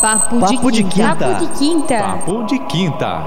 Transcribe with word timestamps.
Papo, 0.00 0.40
Papo 0.40 0.70
de, 0.70 0.84
quinta. 0.84 1.16
Papo 1.16 1.46
de 1.46 1.58
quinta. 1.58 1.98
Papo 1.98 2.42
de 2.44 2.58
quinta. 2.60 3.24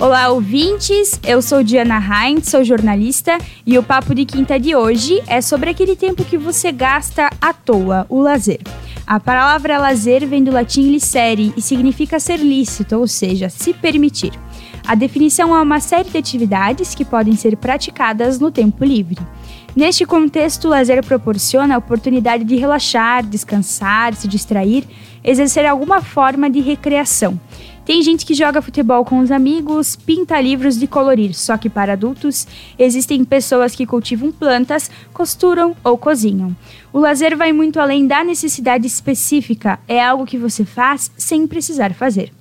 Olá, 0.00 0.30
ouvintes! 0.30 1.20
Eu 1.22 1.40
sou 1.40 1.62
Diana 1.62 2.00
Heinz, 2.00 2.48
sou 2.48 2.64
jornalista 2.64 3.38
e 3.64 3.78
o 3.78 3.84
Papo 3.84 4.14
de 4.14 4.24
Quinta 4.24 4.58
de 4.58 4.74
hoje 4.74 5.22
é 5.28 5.40
sobre 5.40 5.70
aquele 5.70 5.94
tempo 5.94 6.24
que 6.24 6.36
você 6.36 6.72
gasta 6.72 7.30
à 7.40 7.52
toa, 7.52 8.04
o 8.08 8.20
lazer. 8.20 8.60
A 9.06 9.20
palavra 9.20 9.78
lazer 9.78 10.26
vem 10.26 10.42
do 10.42 10.50
latim 10.50 10.90
licere 10.90 11.52
e 11.56 11.62
significa 11.62 12.18
ser 12.18 12.38
lícito, 12.38 12.98
ou 12.98 13.06
seja, 13.06 13.48
se 13.48 13.72
permitir. 13.72 14.32
A 14.86 14.94
definição 14.94 15.54
é 15.54 15.62
uma 15.62 15.78
série 15.78 16.10
de 16.10 16.18
atividades 16.18 16.94
que 16.94 17.04
podem 17.04 17.36
ser 17.36 17.56
praticadas 17.56 18.40
no 18.40 18.50
tempo 18.50 18.84
livre. 18.84 19.18
Neste 19.74 20.04
contexto, 20.04 20.66
o 20.66 20.70
lazer 20.70 21.02
proporciona 21.04 21.74
a 21.74 21.78
oportunidade 21.78 22.44
de 22.44 22.56
relaxar, 22.56 23.24
descansar, 23.24 24.12
se 24.14 24.28
distrair, 24.28 24.84
exercer 25.24 25.64
alguma 25.64 26.02
forma 26.02 26.50
de 26.50 26.60
recreação. 26.60 27.40
Tem 27.84 28.02
gente 28.02 28.26
que 28.26 28.34
joga 28.34 28.60
futebol 28.60 29.04
com 29.04 29.18
os 29.20 29.30
amigos, 29.30 29.96
pinta 29.96 30.40
livros 30.40 30.78
de 30.78 30.86
colorir, 30.86 31.34
só 31.34 31.56
que 31.56 31.70
para 31.70 31.94
adultos 31.94 32.46
existem 32.78 33.24
pessoas 33.24 33.74
que 33.74 33.86
cultivam 33.86 34.30
plantas, 34.30 34.90
costuram 35.12 35.74
ou 35.82 35.96
cozinham. 35.96 36.54
O 36.92 36.98
lazer 36.98 37.36
vai 37.36 37.52
muito 37.52 37.80
além 37.80 38.06
da 38.06 38.22
necessidade 38.22 38.86
específica, 38.86 39.80
é 39.88 40.04
algo 40.04 40.26
que 40.26 40.38
você 40.38 40.64
faz 40.64 41.10
sem 41.16 41.46
precisar 41.46 41.94
fazer. 41.94 42.32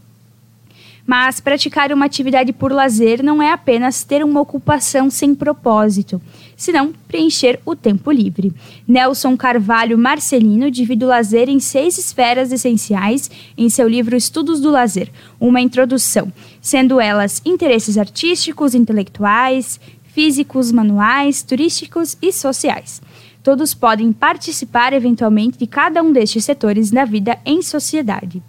Mas 1.11 1.41
praticar 1.41 1.91
uma 1.91 2.05
atividade 2.05 2.53
por 2.53 2.71
lazer 2.71 3.21
não 3.21 3.43
é 3.43 3.51
apenas 3.51 4.01
ter 4.01 4.23
uma 4.23 4.39
ocupação 4.39 5.09
sem 5.09 5.35
propósito, 5.35 6.21
senão 6.55 6.93
preencher 7.05 7.59
o 7.65 7.75
tempo 7.75 8.09
livre. 8.09 8.53
Nelson 8.87 9.35
Carvalho 9.35 9.97
Marcelino 9.97 10.71
divide 10.71 11.03
o 11.03 11.09
lazer 11.09 11.49
em 11.49 11.59
seis 11.59 11.97
esferas 11.97 12.53
essenciais 12.53 13.29
em 13.57 13.69
seu 13.69 13.89
livro 13.89 14.15
Estudos 14.15 14.61
do 14.61 14.71
Lazer, 14.71 15.11
uma 15.37 15.59
introdução, 15.59 16.31
sendo 16.61 16.97
elas 16.97 17.41
interesses 17.43 17.97
artísticos, 17.97 18.73
intelectuais, 18.73 19.81
físicos, 20.13 20.71
manuais, 20.71 21.43
turísticos 21.43 22.17
e 22.21 22.31
sociais. 22.31 23.01
Todos 23.43 23.73
podem 23.73 24.13
participar 24.13 24.93
eventualmente 24.93 25.57
de 25.57 25.67
cada 25.67 26.01
um 26.01 26.13
destes 26.13 26.45
setores 26.45 26.89
na 26.89 27.03
vida 27.03 27.37
em 27.45 27.61
sociedade. 27.61 28.41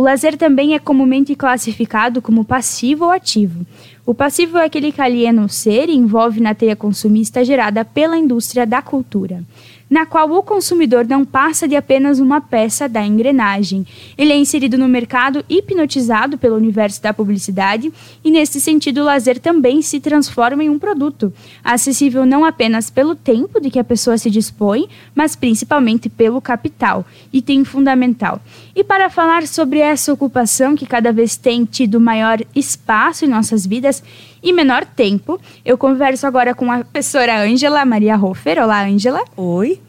O 0.00 0.02
lazer 0.02 0.34
também 0.38 0.72
é 0.72 0.78
comumente 0.78 1.34
classificado 1.34 2.22
como 2.22 2.42
passivo 2.42 3.04
ou 3.04 3.10
ativo. 3.10 3.66
O 4.06 4.14
passivo 4.14 4.56
é 4.56 4.64
aquele 4.64 4.92
que 4.92 5.02
aliena 5.02 5.44
o 5.44 5.48
ser 5.48 5.90
e 5.90 5.94
envolve 5.94 6.40
na 6.40 6.54
teia 6.54 6.74
consumista 6.74 7.44
gerada 7.44 7.84
pela 7.84 8.16
indústria 8.16 8.66
da 8.66 8.80
cultura 8.80 9.44
na 9.90 10.06
qual 10.06 10.30
o 10.30 10.42
consumidor 10.42 11.04
não 11.04 11.24
passa 11.24 11.66
de 11.66 11.74
apenas 11.74 12.20
uma 12.20 12.40
peça 12.40 12.88
da 12.88 13.04
engrenagem. 13.04 13.84
Ele 14.16 14.32
é 14.32 14.36
inserido 14.36 14.78
no 14.78 14.88
mercado 14.88 15.44
hipnotizado 15.48 16.38
pelo 16.38 16.54
universo 16.54 17.02
da 17.02 17.12
publicidade 17.12 17.92
e, 18.22 18.30
nesse 18.30 18.60
sentido, 18.60 19.00
o 19.00 19.04
lazer 19.04 19.40
também 19.40 19.82
se 19.82 19.98
transforma 19.98 20.62
em 20.62 20.70
um 20.70 20.78
produto, 20.78 21.32
acessível 21.64 22.24
não 22.24 22.44
apenas 22.44 22.88
pelo 22.88 23.16
tempo 23.16 23.60
de 23.60 23.68
que 23.68 23.80
a 23.80 23.84
pessoa 23.84 24.16
se 24.16 24.30
dispõe, 24.30 24.88
mas 25.12 25.34
principalmente 25.34 26.08
pelo 26.08 26.40
capital, 26.40 27.04
item 27.32 27.64
fundamental. 27.64 28.40
E 28.76 28.84
para 28.84 29.10
falar 29.10 29.46
sobre 29.48 29.80
essa 29.80 30.12
ocupação 30.12 30.76
que 30.76 30.86
cada 30.86 31.12
vez 31.12 31.36
tem 31.36 31.64
tido 31.64 31.98
maior 31.98 32.40
espaço 32.54 33.24
em 33.24 33.28
nossas 33.28 33.66
vidas, 33.66 34.02
e 34.42 34.52
menor 34.52 34.84
tempo. 34.84 35.40
Eu 35.64 35.76
converso 35.76 36.26
agora 36.26 36.54
com 36.54 36.70
a 36.70 36.84
professora 36.84 37.42
Ângela 37.42 37.84
Maria 37.84 38.16
Hofer. 38.16 38.62
Olá, 38.62 38.84
Ângela. 38.84 39.22
Oi. 39.36 39.80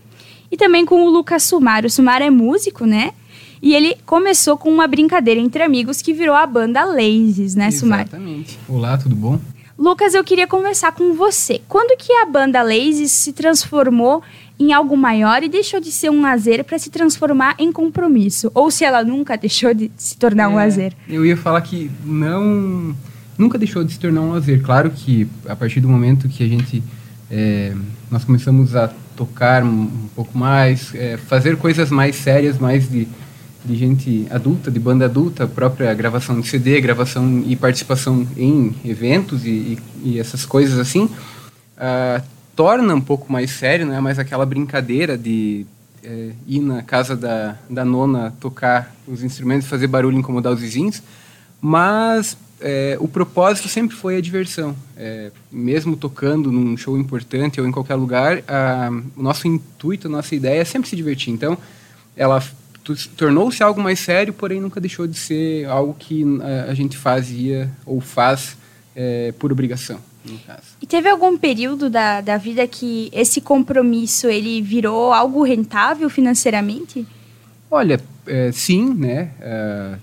E 0.51 0.57
também 0.57 0.85
com 0.85 1.03
o 1.05 1.09
Lucas 1.09 1.43
Sumar. 1.43 1.85
O 1.85 1.89
Sumar 1.89 2.21
é 2.21 2.29
músico, 2.29 2.85
né? 2.85 3.13
E 3.61 3.75
ele 3.75 3.95
começou 4.05 4.57
com 4.57 4.69
uma 4.69 4.87
brincadeira 4.87 5.39
entre 5.39 5.61
amigos 5.61 6.01
que 6.01 6.13
virou 6.13 6.35
a 6.35 6.45
banda 6.47 6.83
Lazy, 6.83 7.55
né, 7.55 7.69
Sumar? 7.69 8.01
Exatamente. 8.01 8.57
Olá, 8.67 8.97
tudo 8.97 9.15
bom? 9.15 9.39
Lucas, 9.77 10.13
eu 10.13 10.23
queria 10.23 10.47
conversar 10.47 10.91
com 10.91 11.13
você. 11.13 11.61
Quando 11.67 11.97
que 11.97 12.11
a 12.13 12.25
banda 12.25 12.61
Lazy 12.61 13.07
se 13.07 13.33
transformou 13.33 14.21
em 14.59 14.73
algo 14.73 14.95
maior 14.95 15.41
e 15.43 15.49
deixou 15.49 15.79
de 15.79 15.91
ser 15.91 16.11
um 16.11 16.21
lazer 16.21 16.63
para 16.63 16.77
se 16.77 16.89
transformar 16.89 17.55
em 17.57 17.71
compromisso? 17.71 18.51
Ou 18.53 18.69
se 18.69 18.83
ela 18.83 19.03
nunca 19.03 19.35
deixou 19.35 19.73
de 19.73 19.91
se 19.95 20.17
tornar 20.17 20.43
é, 20.43 20.47
um 20.47 20.55
lazer? 20.55 20.93
Eu 21.07 21.25
ia 21.25 21.37
falar 21.37 21.61
que 21.61 21.89
não 22.05 22.95
nunca 23.41 23.57
deixou 23.57 23.83
de 23.83 23.91
se 23.91 23.99
tornar 23.99 24.21
um 24.21 24.31
lazer. 24.31 24.61
Claro 24.61 24.91
que 24.91 25.27
a 25.47 25.55
partir 25.55 25.81
do 25.81 25.89
momento 25.89 26.29
que 26.29 26.43
a 26.43 26.47
gente 26.47 26.83
é, 27.29 27.73
nós 28.09 28.23
começamos 28.23 28.75
a 28.75 28.87
tocar 29.15 29.63
um, 29.63 29.87
pouco 30.15 30.37
mais, 30.37 30.93
é, 30.93 31.17
fazer 31.17 31.57
coisas 31.57 31.89
mais 31.89 32.15
sérias, 32.15 32.59
mais 32.59 32.89
de, 32.89 33.07
de 33.65 33.75
gente 33.75 34.27
adulta, 34.29 34.69
de 34.69 34.79
banda 34.79 35.05
adulta, 35.05 35.47
própria 35.47 35.93
gravação 35.93 36.39
de 36.39 36.47
CD, 36.47 36.79
gravação 36.79 37.43
e 37.45 37.55
participação 37.55 38.27
em 38.37 38.75
eventos 38.85 39.45
e, 39.45 39.49
e, 39.49 39.79
e 40.03 40.19
essas 40.19 40.45
coisas 40.45 40.77
assim, 40.77 41.05
uh, 41.05 42.23
torna 42.55 42.93
um 42.93 43.01
pouco 43.01 43.31
mais 43.31 43.51
sério, 43.51 43.85
não 43.85 43.95
é 43.95 44.01
mais 44.01 44.19
aquela 44.19 44.45
brincadeira 44.45 45.17
de 45.17 45.65
é, 46.03 46.31
ir 46.47 46.59
na 46.59 46.81
casa 46.81 47.15
da, 47.15 47.55
da 47.69 47.85
nona 47.85 48.33
tocar 48.39 48.95
os 49.07 49.23
instrumentos, 49.23 49.67
fazer 49.67 49.87
barulho, 49.87 50.17
incomodar 50.17 50.51
os 50.53 50.59
vizinhos, 50.59 51.01
mas 51.61 52.35
é, 52.61 52.97
o 52.99 53.07
propósito 53.07 53.67
sempre 53.67 53.95
foi 53.95 54.17
a 54.17 54.21
diversão. 54.21 54.75
É, 54.95 55.31
mesmo 55.51 55.95
tocando 55.95 56.51
num 56.51 56.77
show 56.77 56.97
importante 56.97 57.59
ou 57.59 57.67
em 57.67 57.71
qualquer 57.71 57.95
lugar, 57.95 58.43
a, 58.47 58.89
o 59.15 59.23
nosso 59.23 59.47
intuito, 59.47 60.07
a 60.07 60.11
nossa 60.11 60.35
ideia 60.35 60.61
é 60.61 60.65
sempre 60.65 60.89
se 60.89 60.95
divertir. 60.95 61.33
Então, 61.33 61.57
ela 62.15 62.41
tornou-se 63.15 63.61
algo 63.61 63.81
mais 63.81 63.99
sério, 63.99 64.33
porém 64.33 64.59
nunca 64.59 64.79
deixou 64.79 65.07
de 65.07 65.17
ser 65.17 65.65
algo 65.65 65.95
que 65.97 66.23
a, 66.41 66.71
a 66.71 66.73
gente 66.73 66.97
fazia 66.97 67.69
ou 67.85 67.99
faz 67.99 68.57
é, 68.95 69.33
por 69.37 69.51
obrigação. 69.51 69.99
E 70.79 70.85
teve 70.85 71.09
algum 71.09 71.37
período 71.37 71.89
da, 71.89 72.21
da 72.21 72.37
vida 72.37 72.67
que 72.67 73.09
esse 73.11 73.41
compromisso 73.41 74.27
ele 74.27 74.61
virou 74.61 75.11
algo 75.11 75.43
rentável 75.43 76.09
financeiramente? 76.09 77.07
Olha, 77.69 77.99
é, 78.27 78.51
sim, 78.51 78.93
né? 78.93 79.31
É, 79.39 79.95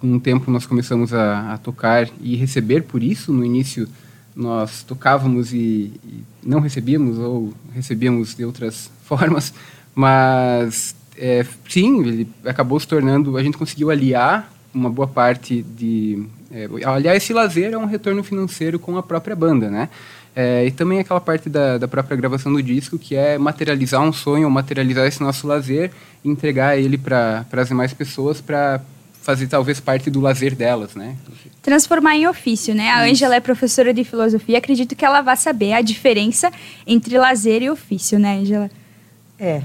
com 0.00 0.16
o 0.16 0.20
tempo 0.20 0.50
nós 0.50 0.66
começamos 0.66 1.12
a, 1.12 1.54
a, 1.54 1.58
tocar 1.58 2.08
e 2.20 2.36
receber 2.36 2.82
por 2.82 3.02
isso. 3.02 3.32
No 3.32 3.44
início 3.44 3.88
nós 4.34 4.82
tocávamos 4.82 5.52
e, 5.52 5.92
e, 6.04 6.24
não 6.42 6.60
recebíamos 6.60 7.18
ou 7.18 7.52
recebíamos 7.74 8.34
de 8.34 8.44
outras 8.44 8.90
formas, 9.04 9.52
mas 9.94 10.94
é, 11.16 11.44
sim, 11.68 12.00
ele 12.00 12.28
acabou 12.44 12.78
se 12.78 12.86
tornando. 12.86 13.36
A 13.36 13.42
gente 13.42 13.58
conseguiu 13.58 13.90
aliar 13.90 14.52
uma 14.72 14.90
boa 14.90 15.08
parte 15.08 15.62
de 15.62 16.26
é, 16.50 16.68
aliar 16.84 17.16
esse 17.16 17.32
lazer 17.32 17.72
é 17.72 17.78
um 17.78 17.86
retorno 17.86 18.22
financeiro 18.22 18.78
com 18.78 18.96
a 18.96 19.02
própria 19.02 19.34
banda, 19.36 19.70
né? 19.70 19.88
É, 20.34 20.64
e 20.66 20.70
também 20.70 21.00
aquela 21.00 21.20
parte 21.20 21.48
da, 21.48 21.78
da 21.78 21.88
própria 21.88 22.16
gravação 22.16 22.52
do 22.52 22.62
disco, 22.62 22.96
que 22.98 23.16
é 23.16 23.36
materializar 23.36 24.00
um 24.00 24.12
sonho, 24.12 24.48
materializar 24.48 25.06
esse 25.06 25.20
nosso 25.20 25.46
lazer 25.46 25.90
e 26.24 26.28
entregar 26.28 26.78
ele 26.78 26.96
para 26.96 27.44
as 27.50 27.68
demais 27.68 27.92
pessoas 27.92 28.40
para 28.40 28.80
fazer 29.28 29.46
talvez 29.46 29.78
parte 29.78 30.08
do 30.08 30.22
lazer 30.22 30.54
delas, 30.54 30.94
né? 30.94 31.14
Transformar 31.60 32.16
em 32.16 32.26
ofício, 32.26 32.74
né? 32.74 32.88
A 32.88 33.02
Ângela 33.02 33.34
é 33.36 33.40
professora 33.40 33.92
de 33.92 34.02
filosofia, 34.02 34.56
acredito 34.56 34.96
que 34.96 35.04
ela 35.04 35.20
vai 35.20 35.36
saber 35.36 35.74
a 35.74 35.82
diferença 35.82 36.50
entre 36.86 37.18
lazer 37.18 37.62
e 37.62 37.68
ofício, 37.68 38.18
né, 38.18 38.38
Ângela? 38.38 38.70
É, 39.38 39.64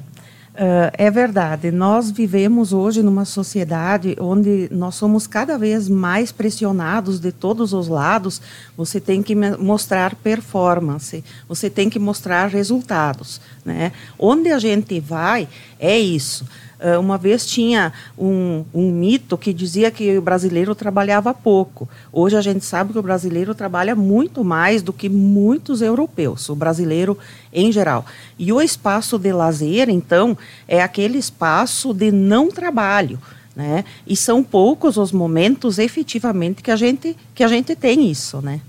Uh, 0.53 0.93
é 0.93 1.09
verdade. 1.09 1.71
Nós 1.71 2.11
vivemos 2.11 2.73
hoje 2.73 3.01
numa 3.01 3.25
sociedade 3.25 4.15
onde 4.19 4.69
nós 4.71 4.93
somos 4.93 5.25
cada 5.25 5.57
vez 5.57 5.89
mais 5.89 6.31
pressionados 6.31 7.19
de 7.19 7.31
todos 7.31 7.73
os 7.73 7.87
lados. 7.87 8.39
Você 8.77 9.01
tem 9.01 9.23
que 9.23 9.33
mostrar 9.33 10.13
performance, 10.13 11.23
você 11.49 11.71
tem 11.71 11.89
que 11.89 11.97
mostrar 11.97 12.45
resultados. 12.45 13.41
Né? 13.65 13.93
Onde 14.19 14.51
a 14.51 14.59
gente 14.59 14.99
vai, 14.99 15.49
é 15.79 15.97
isso. 15.97 16.45
Ah, 16.83 16.99
uma 16.99 17.17
vez 17.17 17.45
tinha 17.45 17.93
um, 18.17 18.65
um, 18.73 18.91
mito 18.91 19.37
que 19.37 19.53
dizia 19.53 19.89
que 19.89 20.17
o 20.17 20.21
brasileiro 20.21 20.75
trabalhava 20.75 21.33
pouco. 21.33 21.87
Hoje 22.11 22.35
a 22.35 22.41
gente 22.41 22.65
sabe 22.65 22.91
que 22.91 22.99
o 22.99 23.01
brasileiro 23.01 23.55
trabalha 23.55 23.95
muito 23.95 24.43
mais 24.43 24.81
do 24.81 24.91
que 24.91 25.07
muitos 25.07 25.81
europeus, 25.81 26.49
o 26.49 26.55
brasileiro 26.55 27.17
em 27.53 27.71
geral. 27.71 28.05
E 28.37 28.51
o 28.51 28.61
espaço 28.61 29.17
de 29.17 29.31
lazer, 29.31 29.89
então, 29.89 30.37
é 30.67 30.83
aquele 30.83 31.17
espaço 31.17 31.93
de 31.93 32.11
não 32.11 32.49
trabalho. 32.49 33.17
Né? 33.55 33.85
E 34.05 34.15
são 34.15 34.43
poucos 34.43 34.97
os 34.97 35.11
momentos 35.11 35.79
efetivamente 35.79 36.61
que 36.61 36.71
a 36.71 36.75
gente, 36.75 37.15
que 37.33 37.43
a 37.43 37.47
gente 37.47 37.75
tem 37.75 38.11
isso. 38.11 38.41
Né? 38.41 38.59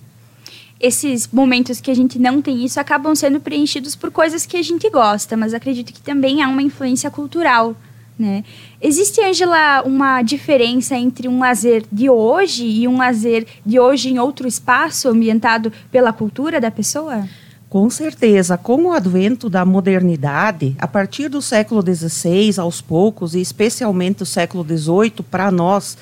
esses 0.81 1.27
momentos 1.33 1.81
que 1.81 1.91
a 1.91 1.95
gente 1.95 2.19
não 2.19 2.43
tem 2.43 2.63
isso 2.63 2.79
acabam 2.79 3.15
sendo 3.15 3.41
preenchidos 3.41 3.97
por 3.97 4.11
coisas 4.11 4.45
que 4.45 4.57
a 4.57 4.63
gente 4.63 4.91
gosta, 4.91 5.35
mas 5.35 5.55
acredito 5.55 5.91
que 5.91 6.03
também 6.03 6.43
há 6.43 6.49
uma 6.49 6.61
influência 6.61 7.11
cultural 7.11 7.75
né? 8.19 8.45
Existe, 8.81 9.21
Angela, 9.21 9.83
uma 9.83 10.23
diferença 10.23 10.97
entre 10.97 11.29
um 11.29 11.41
lazer 11.41 11.85
de 11.91 12.09
hoje 12.09 12.65
e 12.65 12.87
um 12.87 12.99
lazer 12.99 13.47
de 13.65 13.79
hoje 13.79 14.11
em 14.11 14.19
outro 14.19 14.47
espaço 14.47 15.09
ambientado 15.09 15.73
pela 15.91 16.13
cultura 16.13 16.61
da 16.61 16.71
pessoa? 16.71 17.29
Com 17.69 17.91
certeza, 17.91 18.57
com 18.57 18.85
o 18.85 18.93
advento 18.93 19.51
da 19.51 19.65
modernidade, 19.65 20.77
a 20.79 20.87
partir 20.87 21.29
do 21.29 21.43
século 21.43 21.83
XVI, 21.83 22.61
aos 22.61 22.81
poucos, 22.81 23.35
e 23.35 23.41
especialmente 23.41 24.23
o 24.23 24.27
século 24.27 24.65
XVIII, 24.65 25.25
para 25.29 25.51
nós, 25.51 25.99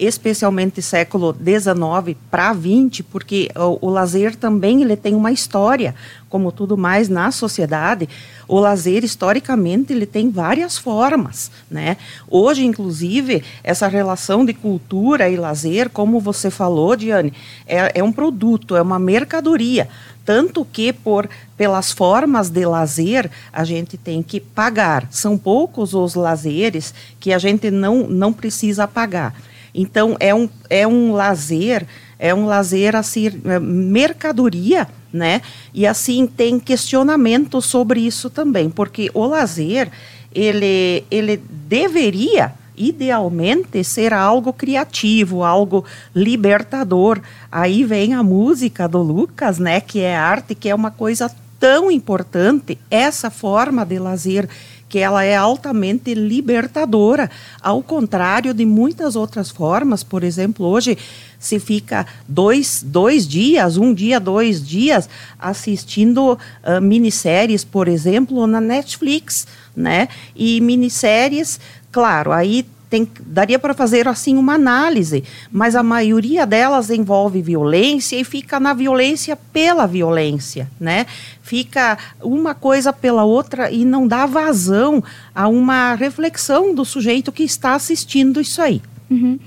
especialmente 0.00 0.80
século 0.80 1.36
XIX 1.36 2.16
para 2.30 2.54
XX, 2.54 3.04
porque 3.10 3.50
o, 3.54 3.86
o, 3.86 3.90
lazer 3.90 4.34
também 4.34 4.80
ele 4.82 4.96
tem 4.96 5.14
uma 5.14 5.30
história, 5.30 5.94
como 6.28 6.50
tudo 6.50 6.76
mais 6.76 7.08
na 7.10 7.30
sociedade. 7.30 8.08
O 8.48 8.58
lazer 8.58 9.04
historicamente 9.04 9.92
ele 9.92 10.06
tem 10.06 10.30
várias 10.30 10.78
formas, 10.78 11.50
né? 11.70 11.98
Hoje, 12.28 12.64
inclusive, 12.64 13.44
essa 13.62 13.86
relação 13.86 14.44
de 14.44 14.54
cultura 14.54 15.28
e 15.28 15.36
lazer, 15.36 15.90
como 15.90 16.18
você 16.18 16.50
falou, 16.50 16.96
Diane, 16.96 17.34
é, 17.66 18.00
é 18.00 18.02
um 18.02 18.10
produto, 18.10 18.74
é 18.74 18.82
uma 18.82 18.98
mercadoria 18.98 19.86
tanto 20.24 20.64
que 20.64 20.92
por 20.92 21.28
pelas 21.56 21.90
formas 21.90 22.50
de 22.50 22.64
lazer 22.64 23.28
a 23.52 23.64
gente 23.64 23.96
tem 23.96 24.22
que 24.22 24.38
pagar. 24.38 25.08
São 25.10 25.36
poucos 25.36 25.92
os 25.92 26.14
lazeres 26.14 26.94
que 27.18 27.32
a 27.32 27.38
gente 27.38 27.68
não, 27.70 28.06
não 28.06 28.32
precisa 28.32 28.86
pagar. 28.86 29.34
Então, 29.74 30.16
é 30.18 30.34
um, 30.34 30.48
é 30.68 30.86
um 30.86 31.12
lazer, 31.12 31.86
é 32.18 32.34
um 32.34 32.46
lazer, 32.46 32.96
assim, 32.96 33.26
é, 33.44 33.58
mercadoria, 33.58 34.88
né? 35.12 35.42
E, 35.72 35.86
assim, 35.86 36.26
tem 36.26 36.58
questionamento 36.58 37.60
sobre 37.60 38.00
isso 38.00 38.28
também, 38.30 38.68
porque 38.70 39.10
o 39.14 39.26
lazer, 39.26 39.90
ele, 40.34 41.04
ele 41.10 41.36
deveria, 41.48 42.52
idealmente, 42.76 43.84
ser 43.84 44.12
algo 44.14 44.52
criativo, 44.52 45.44
algo 45.44 45.84
libertador. 46.14 47.20
Aí 47.52 47.84
vem 47.84 48.14
a 48.14 48.22
música 48.22 48.88
do 48.88 49.02
Lucas, 49.02 49.58
né? 49.58 49.80
Que 49.80 50.00
é 50.00 50.16
arte, 50.16 50.54
que 50.54 50.68
é 50.68 50.74
uma 50.74 50.90
coisa 50.90 51.30
tão 51.60 51.90
importante, 51.90 52.78
essa 52.90 53.30
forma 53.30 53.84
de 53.84 53.98
lazer 53.98 54.48
que 54.90 54.98
ela 54.98 55.24
é 55.24 55.36
altamente 55.36 56.12
libertadora, 56.12 57.30
ao 57.62 57.80
contrário 57.80 58.52
de 58.52 58.66
muitas 58.66 59.14
outras 59.14 59.48
formas. 59.48 60.02
Por 60.02 60.24
exemplo, 60.24 60.66
hoje 60.66 60.98
se 61.38 61.60
fica 61.60 62.04
dois, 62.28 62.84
dois 62.84 63.26
dias, 63.26 63.76
um 63.76 63.94
dia, 63.94 64.18
dois 64.18 64.66
dias, 64.66 65.08
assistindo 65.38 66.32
uh, 66.32 66.80
minisséries, 66.82 67.64
por 67.64 67.86
exemplo, 67.86 68.46
na 68.48 68.60
Netflix, 68.60 69.46
né? 69.74 70.08
E 70.34 70.60
minisséries, 70.60 71.60
claro, 71.92 72.32
aí 72.32 72.66
tem, 72.90 73.08
daria 73.20 73.58
para 73.58 73.72
fazer 73.72 74.08
assim 74.08 74.36
uma 74.36 74.54
análise, 74.54 75.22
mas 75.50 75.76
a 75.76 75.82
maioria 75.82 76.44
delas 76.44 76.90
envolve 76.90 77.40
violência 77.40 78.16
e 78.16 78.24
fica 78.24 78.58
na 78.58 78.74
violência 78.74 79.36
pela 79.36 79.86
violência, 79.86 80.68
né? 80.78 81.06
Fica 81.40 81.96
uma 82.20 82.52
coisa 82.52 82.92
pela 82.92 83.22
outra 83.22 83.70
e 83.70 83.84
não 83.84 84.08
dá 84.08 84.26
vazão 84.26 85.02
a 85.32 85.46
uma 85.46 85.94
reflexão 85.94 86.74
do 86.74 86.84
sujeito 86.84 87.30
que 87.30 87.44
está 87.44 87.74
assistindo 87.74 88.40
isso 88.40 88.60
aí. 88.60 88.82
Uhum. 89.08 89.38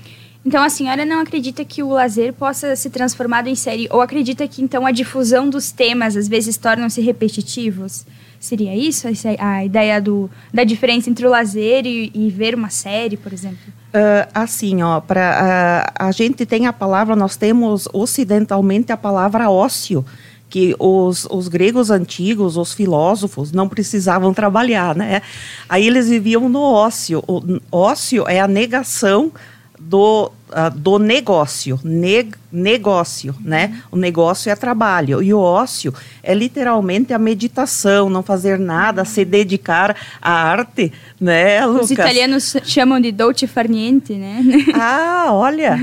Então 0.44 0.62
a 0.62 0.70
senhora 0.70 1.04
não 1.04 1.20
acredita 1.20 1.64
que 1.64 1.82
o 1.82 1.90
lazer 1.90 2.32
possa 2.32 2.74
ser 2.76 2.90
transformado 2.90 3.46
em 3.48 3.54
série? 3.54 3.88
Ou 3.90 4.00
acredita 4.00 4.48
que 4.48 4.62
então 4.62 4.86
a 4.86 4.90
difusão 4.90 5.50
dos 5.50 5.70
temas 5.70 6.16
às 6.16 6.28
vezes 6.28 6.56
tornam-se 6.56 7.00
repetitivos? 7.02 8.06
Seria 8.44 8.76
isso 8.76 9.08
a 9.38 9.64
ideia 9.64 9.98
do, 9.98 10.30
da 10.52 10.64
diferença 10.64 11.08
entre 11.08 11.26
o 11.26 11.30
lazer 11.30 11.86
e, 11.86 12.10
e 12.14 12.28
ver 12.28 12.54
uma 12.54 12.68
série, 12.68 13.16
por 13.16 13.32
exemplo? 13.32 13.56
Uh, 13.88 14.28
assim, 14.34 14.82
ó, 14.82 15.00
pra, 15.00 15.88
uh, 15.88 15.92
a 15.98 16.12
gente 16.12 16.44
tem 16.44 16.66
a 16.66 16.72
palavra, 16.72 17.16
nós 17.16 17.36
temos 17.36 17.88
ocidentalmente 17.90 18.92
a 18.92 18.98
palavra 18.98 19.48
ócio, 19.48 20.04
que 20.50 20.76
os, 20.78 21.26
os 21.30 21.48
gregos 21.48 21.90
antigos, 21.90 22.58
os 22.58 22.74
filósofos, 22.74 23.50
não 23.50 23.66
precisavam 23.66 24.34
trabalhar, 24.34 24.94
né? 24.94 25.22
Aí 25.66 25.86
eles 25.86 26.10
viviam 26.10 26.46
no 26.46 26.60
ócio. 26.60 27.24
O 27.26 27.60
ócio 27.72 28.28
é 28.28 28.40
a 28.40 28.46
negação 28.46 29.32
do, 29.78 30.30
uh, 30.50 30.70
do 30.76 30.98
negócio, 30.98 31.78
ne, 31.82 32.30
negócio, 32.50 33.34
né? 33.40 33.82
O 33.90 33.96
negócio 33.96 34.50
é 34.50 34.56
trabalho 34.56 35.22
e 35.22 35.34
o 35.34 35.38
ócio 35.38 35.92
é 36.22 36.32
literalmente 36.32 37.12
a 37.12 37.18
meditação, 37.18 38.08
não 38.08 38.22
fazer 38.22 38.58
nada, 38.58 39.04
se 39.04 39.24
dedicar 39.24 39.96
à 40.22 40.30
arte, 40.30 40.92
né, 41.20 41.64
Lucas? 41.66 41.84
Os 41.84 41.90
italianos 41.90 42.56
chamam 42.64 43.00
de 43.00 43.10
dolce 43.12 43.46
far 43.46 43.68
niente, 43.68 44.14
né? 44.14 44.42
Ah, 44.74 45.28
olha... 45.30 45.78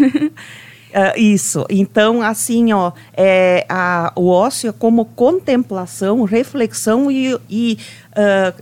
Uh, 0.91 1.17
isso. 1.17 1.65
Então, 1.69 2.21
assim, 2.21 2.73
ó, 2.73 2.91
é, 3.13 3.65
a, 3.69 4.11
o 4.13 4.27
ócio 4.27 4.69
é 4.69 4.73
como 4.73 5.05
contemplação, 5.05 6.23
reflexão 6.23 7.09
e, 7.09 7.39
e 7.49 7.77
uh, 8.11 8.61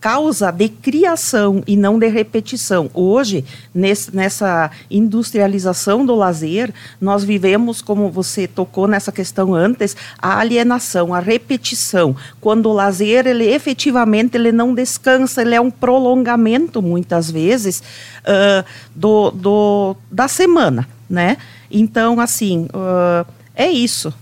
causa 0.00 0.50
de 0.50 0.68
criação 0.68 1.62
e 1.66 1.76
não 1.76 1.98
de 1.98 2.08
repetição. 2.08 2.90
Hoje, 2.94 3.44
nesse, 3.74 4.14
nessa 4.16 4.70
industrialização 4.90 6.06
do 6.06 6.14
lazer, 6.14 6.72
nós 7.00 7.22
vivemos, 7.22 7.82
como 7.82 8.10
você 8.10 8.48
tocou 8.48 8.88
nessa 8.88 9.12
questão 9.12 9.54
antes, 9.54 9.94
a 10.18 10.38
alienação, 10.38 11.12
a 11.12 11.20
repetição. 11.20 12.16
Quando 12.40 12.66
o 12.70 12.72
lazer, 12.72 13.26
ele 13.26 13.46
efetivamente 13.46 14.36
ele 14.36 14.50
não 14.50 14.74
descansa, 14.74 15.42
ele 15.42 15.54
é 15.54 15.60
um 15.60 15.70
prolongamento, 15.70 16.80
muitas 16.80 17.30
vezes, 17.30 17.82
uh, 18.20 18.64
do, 18.96 19.30
do, 19.30 19.96
da 20.10 20.26
semana, 20.28 20.88
né? 21.08 21.36
Então, 21.70 22.18
assim, 22.18 22.66
uh, 22.72 23.26
é 23.54 23.70
isso. 23.70 24.12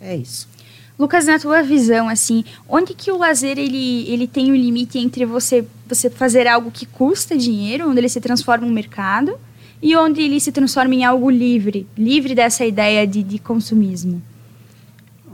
É 0.00 0.16
isso. 0.16 0.51
Lucas, 0.98 1.26
na 1.26 1.38
tua 1.38 1.62
visão, 1.62 2.08
assim, 2.08 2.44
onde 2.68 2.94
que 2.94 3.10
o 3.10 3.18
lazer 3.18 3.58
ele, 3.58 4.08
ele 4.08 4.26
tem 4.26 4.50
o 4.50 4.54
um 4.54 4.56
limite 4.56 4.98
entre 4.98 5.24
você, 5.24 5.64
você 5.88 6.10
fazer 6.10 6.46
algo 6.46 6.70
que 6.70 6.86
custa 6.86 7.36
dinheiro, 7.36 7.88
onde 7.88 7.98
ele 7.98 8.08
se 8.08 8.20
transforma 8.20 8.66
em 8.66 8.70
um 8.70 8.72
mercado, 8.72 9.38
e 9.82 9.96
onde 9.96 10.22
ele 10.22 10.38
se 10.38 10.52
transforma 10.52 10.94
em 10.94 11.04
algo 11.04 11.28
livre, 11.28 11.86
livre 11.98 12.34
dessa 12.34 12.64
ideia 12.64 13.06
de, 13.06 13.22
de 13.22 13.38
consumismo? 13.38 14.22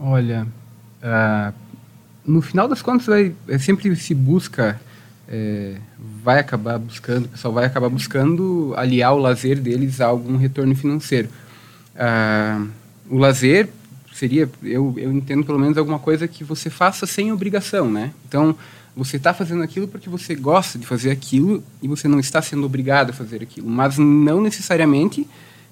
Olha, 0.00 0.46
uh, 1.02 1.52
no 2.24 2.40
final 2.40 2.66
das 2.66 2.80
contas, 2.80 3.06
vai, 3.06 3.34
é 3.46 3.58
sempre 3.58 3.94
se 3.94 4.14
busca, 4.14 4.80
é, 5.28 5.76
vai 6.22 6.38
acabar 6.38 6.78
buscando, 6.78 7.26
o 7.26 7.28
pessoal 7.28 7.52
vai 7.52 7.66
acabar 7.66 7.90
buscando 7.90 8.72
aliar 8.76 9.12
o 9.14 9.18
lazer 9.18 9.60
deles 9.60 10.00
a 10.00 10.06
algum 10.06 10.36
retorno 10.36 10.74
financeiro. 10.74 11.28
Uh, 11.94 12.68
o 13.10 13.18
lazer 13.18 13.68
seria, 14.18 14.50
eu, 14.62 14.94
eu 14.96 15.12
entendo 15.12 15.44
pelo 15.44 15.58
menos 15.58 15.78
alguma 15.78 15.98
coisa 15.98 16.26
que 16.26 16.42
você 16.42 16.68
faça 16.68 17.06
sem 17.06 17.32
obrigação, 17.32 17.90
né? 17.90 18.12
Então, 18.26 18.56
você 18.96 19.16
está 19.16 19.32
fazendo 19.32 19.62
aquilo 19.62 19.86
porque 19.86 20.08
você 20.08 20.34
gosta 20.34 20.76
de 20.76 20.84
fazer 20.84 21.10
aquilo 21.10 21.62
e 21.80 21.86
você 21.86 22.08
não 22.08 22.18
está 22.18 22.42
sendo 22.42 22.66
obrigado 22.66 23.10
a 23.10 23.12
fazer 23.12 23.42
aquilo. 23.42 23.68
Mas 23.68 23.96
não 23.96 24.40
necessariamente 24.40 25.26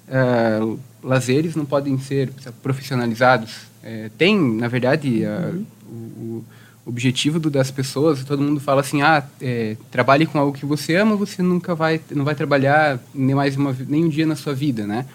uh, 0.07 0.79
lazeres 1.03 1.55
não 1.55 1.65
podem 1.65 1.99
ser 1.99 2.31
profissionalizados. 2.63 3.67
É, 3.83 4.09
tem, 4.17 4.39
na 4.39 4.69
verdade, 4.69 5.23
uhum. 5.25 5.65
o, 5.89 5.93
o, 5.93 6.45
objetivo 6.85 7.37
do, 7.37 7.49
das 7.49 7.69
pessoas, 7.69 8.23
todo 8.23 8.41
mundo 8.41 8.61
fala 8.61 8.79
assim, 8.79 9.01
ah, 9.01 9.21
é, 9.41 9.75
trabalhe 9.91 10.25
com 10.25 10.39
algo 10.39 10.57
que 10.57 10.65
você 10.65 10.95
ama, 10.95 11.17
você 11.17 11.41
nunca 11.41 11.75
vai, 11.75 11.99
não 12.11 12.23
vai 12.23 12.33
trabalhar 12.33 12.97
nem 13.13 13.35
mais 13.35 13.57
uma, 13.57 13.75
nem 13.89 14.05
um 14.05 14.09
dia 14.09 14.25
na 14.25 14.37
sua 14.37 14.53
vida, 14.53 14.87
né? 14.87 15.05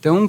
Então, 0.00 0.28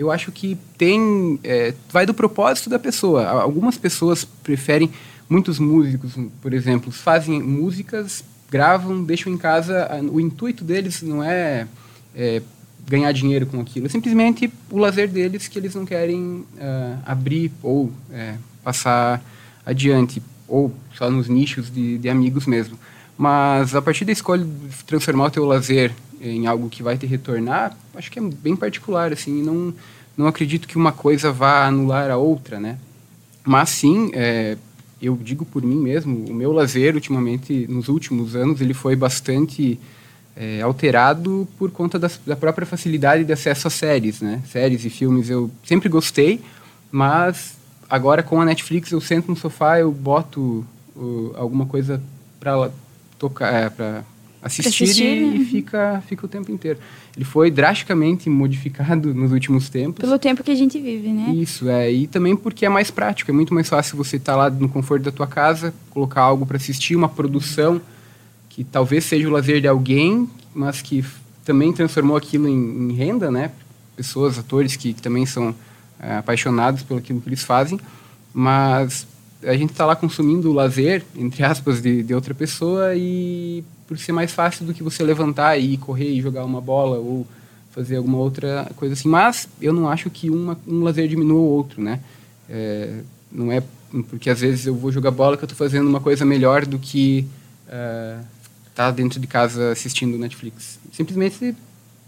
eu 0.00 0.10
acho 0.10 0.32
que 0.32 0.56
tem. 0.78 1.38
É, 1.44 1.74
vai 1.92 2.06
do 2.06 2.14
propósito 2.14 2.70
da 2.70 2.78
pessoa. 2.78 3.28
Algumas 3.28 3.76
pessoas 3.76 4.24
preferem. 4.24 4.90
Muitos 5.28 5.58
músicos, 5.58 6.14
por 6.40 6.54
exemplo, 6.54 6.90
fazem 6.90 7.40
músicas, 7.40 8.24
gravam, 8.50 9.04
deixam 9.04 9.30
em 9.30 9.36
casa. 9.36 9.88
O 10.10 10.18
intuito 10.18 10.64
deles 10.64 11.02
não 11.02 11.22
é, 11.22 11.68
é 12.16 12.42
ganhar 12.88 13.12
dinheiro 13.12 13.46
com 13.46 13.60
aquilo, 13.60 13.86
é 13.86 13.88
simplesmente 13.88 14.50
o 14.70 14.78
lazer 14.78 15.08
deles 15.08 15.46
que 15.46 15.56
eles 15.56 15.74
não 15.74 15.84
querem 15.84 16.18
uh, 16.18 16.98
abrir 17.06 17.52
ou 17.62 17.92
é, 18.10 18.34
passar 18.64 19.22
adiante, 19.64 20.20
ou 20.48 20.74
só 20.94 21.08
nos 21.08 21.28
nichos 21.28 21.72
de, 21.72 21.98
de 21.98 22.08
amigos 22.08 22.46
mesmo. 22.46 22.76
Mas 23.16 23.74
a 23.76 23.82
partir 23.82 24.04
da 24.04 24.12
escolha 24.12 24.44
de 24.44 24.84
transformar 24.84 25.26
o 25.26 25.30
teu 25.30 25.44
lazer 25.44 25.92
em 26.20 26.46
algo 26.46 26.68
que 26.68 26.82
vai 26.82 26.98
te 26.98 27.06
retornar, 27.06 27.76
acho 27.94 28.10
que 28.10 28.18
é 28.18 28.22
bem 28.22 28.54
particular, 28.54 29.12
assim, 29.12 29.42
não, 29.42 29.72
não 30.16 30.26
acredito 30.26 30.68
que 30.68 30.76
uma 30.76 30.92
coisa 30.92 31.32
vá 31.32 31.66
anular 31.66 32.10
a 32.10 32.16
outra, 32.16 32.60
né? 32.60 32.78
Mas 33.44 33.70
sim, 33.70 34.10
é, 34.12 34.56
eu 35.00 35.16
digo 35.16 35.44
por 35.44 35.62
mim 35.62 35.80
mesmo, 35.80 36.26
o 36.26 36.34
meu 36.34 36.52
lazer 36.52 36.94
ultimamente, 36.94 37.66
nos 37.68 37.88
últimos 37.88 38.36
anos, 38.36 38.60
ele 38.60 38.74
foi 38.74 38.94
bastante 38.94 39.80
é, 40.36 40.60
alterado 40.60 41.48
por 41.58 41.70
conta 41.70 41.98
das, 41.98 42.20
da 42.26 42.36
própria 42.36 42.66
facilidade 42.66 43.24
de 43.24 43.32
acesso 43.32 43.66
a 43.66 43.70
séries, 43.70 44.20
né? 44.20 44.42
Séries 44.50 44.84
e 44.84 44.90
filmes 44.90 45.30
eu 45.30 45.50
sempre 45.64 45.88
gostei, 45.88 46.40
mas 46.90 47.56
agora 47.88 48.22
com 48.22 48.40
a 48.40 48.44
Netflix 48.44 48.90
eu 48.90 49.00
sento 49.00 49.28
no 49.28 49.36
sofá, 49.36 49.80
eu 49.80 49.90
boto 49.90 50.64
uh, 50.94 51.32
alguma 51.34 51.66
coisa 51.66 52.00
para 52.38 52.70
tocar, 53.18 53.52
é, 53.52 53.68
para 53.68 54.04
assistir, 54.42 54.84
assistir, 54.84 55.04
e, 55.04 55.38
né? 55.38 55.44
fica, 55.44 56.02
fica 56.06 56.26
o 56.26 56.28
tempo 56.28 56.50
inteiro. 56.50 56.78
Ele 57.16 57.24
foi 57.24 57.50
drasticamente 57.50 58.30
modificado 58.30 59.12
nos 59.14 59.32
últimos 59.32 59.68
tempos. 59.68 60.00
Pelo 60.00 60.18
tempo 60.18 60.42
que 60.42 60.50
a 60.50 60.54
gente 60.54 60.80
vive, 60.80 61.08
né? 61.08 61.32
Isso, 61.34 61.68
é. 61.68 61.90
E 61.90 62.06
também 62.06 62.34
porque 62.36 62.64
é 62.64 62.68
mais 62.68 62.90
prático. 62.90 63.30
É 63.30 63.34
muito 63.34 63.52
mais 63.52 63.68
fácil 63.68 63.96
você 63.96 64.16
estar 64.16 64.36
lá 64.36 64.48
no 64.48 64.68
conforto 64.68 65.02
da 65.02 65.12
tua 65.12 65.26
casa, 65.26 65.74
colocar 65.90 66.22
algo 66.22 66.46
para 66.46 66.56
assistir, 66.56 66.96
uma 66.96 67.08
produção 67.08 67.80
que 68.48 68.64
talvez 68.64 69.04
seja 69.04 69.28
o 69.28 69.30
lazer 69.30 69.60
de 69.60 69.68
alguém, 69.68 70.28
mas 70.54 70.82
que 70.82 71.04
também 71.44 71.72
transformou 71.72 72.16
aquilo 72.16 72.48
em, 72.48 72.90
em 72.90 72.92
renda, 72.92 73.30
né? 73.30 73.50
Pessoas, 73.96 74.38
atores 74.38 74.76
que, 74.76 74.92
que 74.92 75.02
também 75.02 75.26
são 75.26 75.54
é, 76.00 76.16
apaixonados 76.16 76.82
pelo 76.82 76.98
aquilo 76.98 77.20
que 77.20 77.28
eles 77.28 77.44
fazem, 77.44 77.78
mas 78.32 79.06
a 79.42 79.54
gente 79.54 79.70
está 79.70 79.86
lá 79.86 79.96
consumindo 79.96 80.50
o 80.50 80.52
lazer, 80.52 81.04
entre 81.16 81.42
aspas, 81.42 81.80
de, 81.80 82.02
de 82.02 82.14
outra 82.14 82.34
pessoa 82.34 82.94
e 82.94 83.64
por 83.90 83.98
ser 83.98 84.12
mais 84.12 84.30
fácil 84.30 84.64
do 84.64 84.72
que 84.72 84.84
você 84.84 85.02
levantar 85.02 85.58
e 85.58 85.76
correr 85.76 86.10
e 86.12 86.22
jogar 86.22 86.44
uma 86.44 86.60
bola 86.60 86.98
ou 86.98 87.26
fazer 87.72 87.96
alguma 87.96 88.18
outra 88.18 88.70
coisa 88.76 88.92
assim. 88.92 89.08
Mas 89.08 89.48
eu 89.60 89.72
não 89.72 89.88
acho 89.88 90.08
que 90.08 90.30
uma, 90.30 90.56
um 90.64 90.84
lazer 90.84 91.08
diminua 91.08 91.40
o 91.40 91.50
outro, 91.50 91.82
né? 91.82 91.98
É, 92.48 93.00
não 93.32 93.50
é 93.50 93.60
porque 94.08 94.30
às 94.30 94.42
vezes 94.42 94.64
eu 94.64 94.76
vou 94.76 94.92
jogar 94.92 95.10
bola 95.10 95.36
que 95.36 95.42
eu 95.42 95.46
estou 95.48 95.58
fazendo 95.58 95.88
uma 95.88 95.98
coisa 95.98 96.24
melhor 96.24 96.64
do 96.64 96.78
que 96.78 97.26
estar 98.68 98.92
dentro 98.92 99.18
de 99.18 99.26
casa 99.26 99.72
assistindo 99.72 100.16
Netflix. 100.16 100.78
Simplesmente 100.92 101.56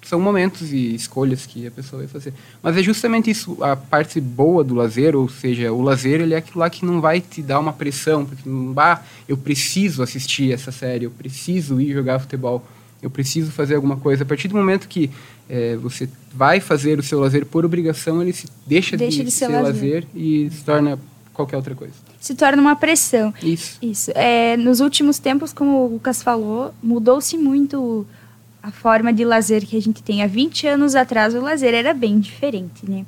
são 0.02 0.20
momentos 0.20 0.72
e 0.72 0.94
escolhas 0.94 1.46
que 1.46 1.66
a 1.66 1.70
pessoa 1.70 2.00
vai 2.02 2.08
fazer. 2.08 2.34
Mas 2.62 2.76
é 2.76 2.82
justamente 2.82 3.30
isso, 3.30 3.56
a 3.62 3.76
parte 3.76 4.20
boa 4.20 4.64
do 4.64 4.74
lazer, 4.74 5.14
ou 5.14 5.28
seja, 5.28 5.72
o 5.72 5.80
lazer 5.80 6.20
ele 6.20 6.34
é 6.34 6.38
aquilo 6.38 6.58
lá 6.60 6.68
que 6.68 6.84
não 6.84 7.00
vai 7.00 7.20
te 7.20 7.40
dar 7.40 7.60
uma 7.60 7.72
pressão, 7.72 8.26
porque 8.26 8.48
não 8.48 8.72
bah, 8.72 9.02
eu 9.28 9.36
preciso 9.36 10.02
assistir 10.02 10.52
essa 10.52 10.72
série, 10.72 11.04
eu 11.04 11.10
preciso 11.10 11.80
ir 11.80 11.92
jogar 11.92 12.18
futebol, 12.18 12.66
eu 13.00 13.08
preciso 13.10 13.50
fazer 13.52 13.76
alguma 13.76 13.96
coisa. 13.96 14.24
A 14.24 14.26
partir 14.26 14.48
do 14.48 14.56
momento 14.56 14.88
que 14.88 15.10
eh, 15.48 15.76
você 15.76 16.08
vai 16.34 16.60
fazer 16.60 16.98
o 16.98 17.02
seu 17.02 17.20
lazer 17.20 17.46
por 17.46 17.64
obrigação, 17.64 18.20
ele 18.22 18.32
se 18.32 18.46
deixa, 18.66 18.96
Deixa 18.96 19.18
de, 19.18 19.24
de 19.24 19.30
ser 19.30 19.46
ser 19.46 19.52
lazer. 19.52 19.72
lazer. 19.72 20.06
e 20.14 20.50
se 20.50 20.64
torna 20.64 20.98
qualquer 21.32 21.56
outra 21.56 21.74
coisa. 21.74 21.94
Se 22.20 22.34
torna 22.34 22.60
uma 22.60 22.76
pressão. 22.76 23.32
Isso. 23.42 23.78
Isso. 23.82 24.10
É, 24.14 24.56
nos 24.56 24.80
últimos 24.80 25.18
tempos, 25.18 25.52
como 25.52 25.84
o 25.84 25.92
Lucas 25.94 26.22
falou, 26.22 26.72
mudou-se 26.82 27.36
muito 27.36 28.06
a 28.62 28.70
forma 28.70 29.12
de 29.12 29.24
lazer 29.24 29.66
que 29.66 29.76
a 29.76 29.82
gente 29.82 30.02
tem. 30.02 30.22
Há 30.22 30.26
20 30.26 30.66
anos 30.68 30.94
atrás, 30.94 31.34
o 31.34 31.40
lazer 31.40 31.74
era 31.74 31.92
bem 31.92 32.20
diferente, 32.20 32.88
né? 32.88 33.04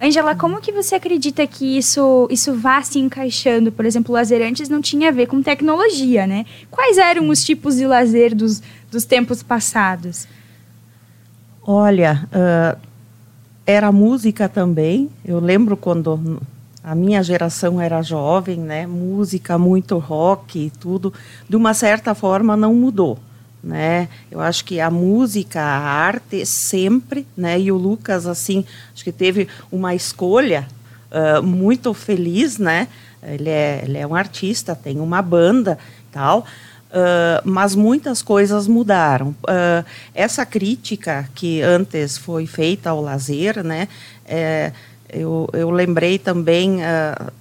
Angela, 0.00 0.34
como 0.34 0.60
que 0.60 0.72
você 0.72 0.94
acredita 0.94 1.46
que 1.46 1.78
isso, 1.78 2.26
isso 2.30 2.54
vá 2.54 2.82
se 2.82 2.98
encaixando? 2.98 3.70
Por 3.70 3.84
exemplo, 3.84 4.12
o 4.12 4.14
lazer 4.14 4.42
antes 4.42 4.68
não 4.68 4.80
tinha 4.80 5.08
a 5.08 5.12
ver 5.12 5.26
com 5.26 5.42
tecnologia, 5.42 6.26
né? 6.26 6.46
Quais 6.70 6.98
eram 6.98 7.28
os 7.28 7.44
tipos 7.44 7.76
de 7.76 7.86
lazer 7.86 8.34
dos, 8.34 8.62
dos 8.90 9.04
tempos 9.04 9.42
passados? 9.42 10.26
Olha, 11.62 12.28
ah, 12.32 12.76
era 13.66 13.92
música 13.92 14.48
também. 14.48 15.10
Eu 15.24 15.38
lembro 15.38 15.76
quando 15.76 16.40
a 16.82 16.94
minha 16.94 17.22
geração 17.22 17.80
era 17.80 18.02
jovem, 18.02 18.58
né? 18.58 18.86
Música, 18.86 19.56
muito 19.58 19.96
rock 19.98 20.66
e 20.66 20.70
tudo. 20.70 21.12
De 21.48 21.56
uma 21.56 21.72
certa 21.72 22.14
forma, 22.14 22.56
não 22.56 22.74
mudou. 22.74 23.18
Né? 23.64 24.08
Eu 24.30 24.40
acho 24.40 24.64
que 24.64 24.78
a 24.78 24.90
música, 24.90 25.60
a 25.60 25.78
arte, 25.78 26.44
sempre, 26.44 27.26
né? 27.34 27.58
E 27.58 27.72
o 27.72 27.76
Lucas, 27.76 28.26
assim, 28.26 28.62
acho 28.92 29.02
que 29.02 29.10
teve 29.10 29.48
uma 29.72 29.94
escolha 29.94 30.68
ah, 31.10 31.40
muito 31.40 31.94
feliz, 31.94 32.58
né? 32.58 32.88
Ele 33.22 33.48
é, 33.48 33.82
ele 33.84 33.96
é 33.96 34.06
um 34.06 34.14
artista, 34.14 34.74
tem 34.74 35.00
uma 35.00 35.22
banda 35.22 35.78
tal. 36.12 36.44
Uh, 36.90 37.42
mas 37.42 37.74
muitas 37.74 38.22
coisas 38.22 38.68
mudaram. 38.68 39.30
Uh, 39.30 39.84
essa 40.14 40.46
crítica 40.46 41.28
que 41.34 41.60
antes 41.60 42.16
foi 42.16 42.46
feita 42.46 42.90
ao 42.90 43.00
lazer, 43.00 43.64
né, 43.64 43.88
é, 44.24 44.70
eu, 45.08 45.48
eu 45.52 45.70
lembrei 45.70 46.20
também, 46.20 46.76
uh, 46.76 47.32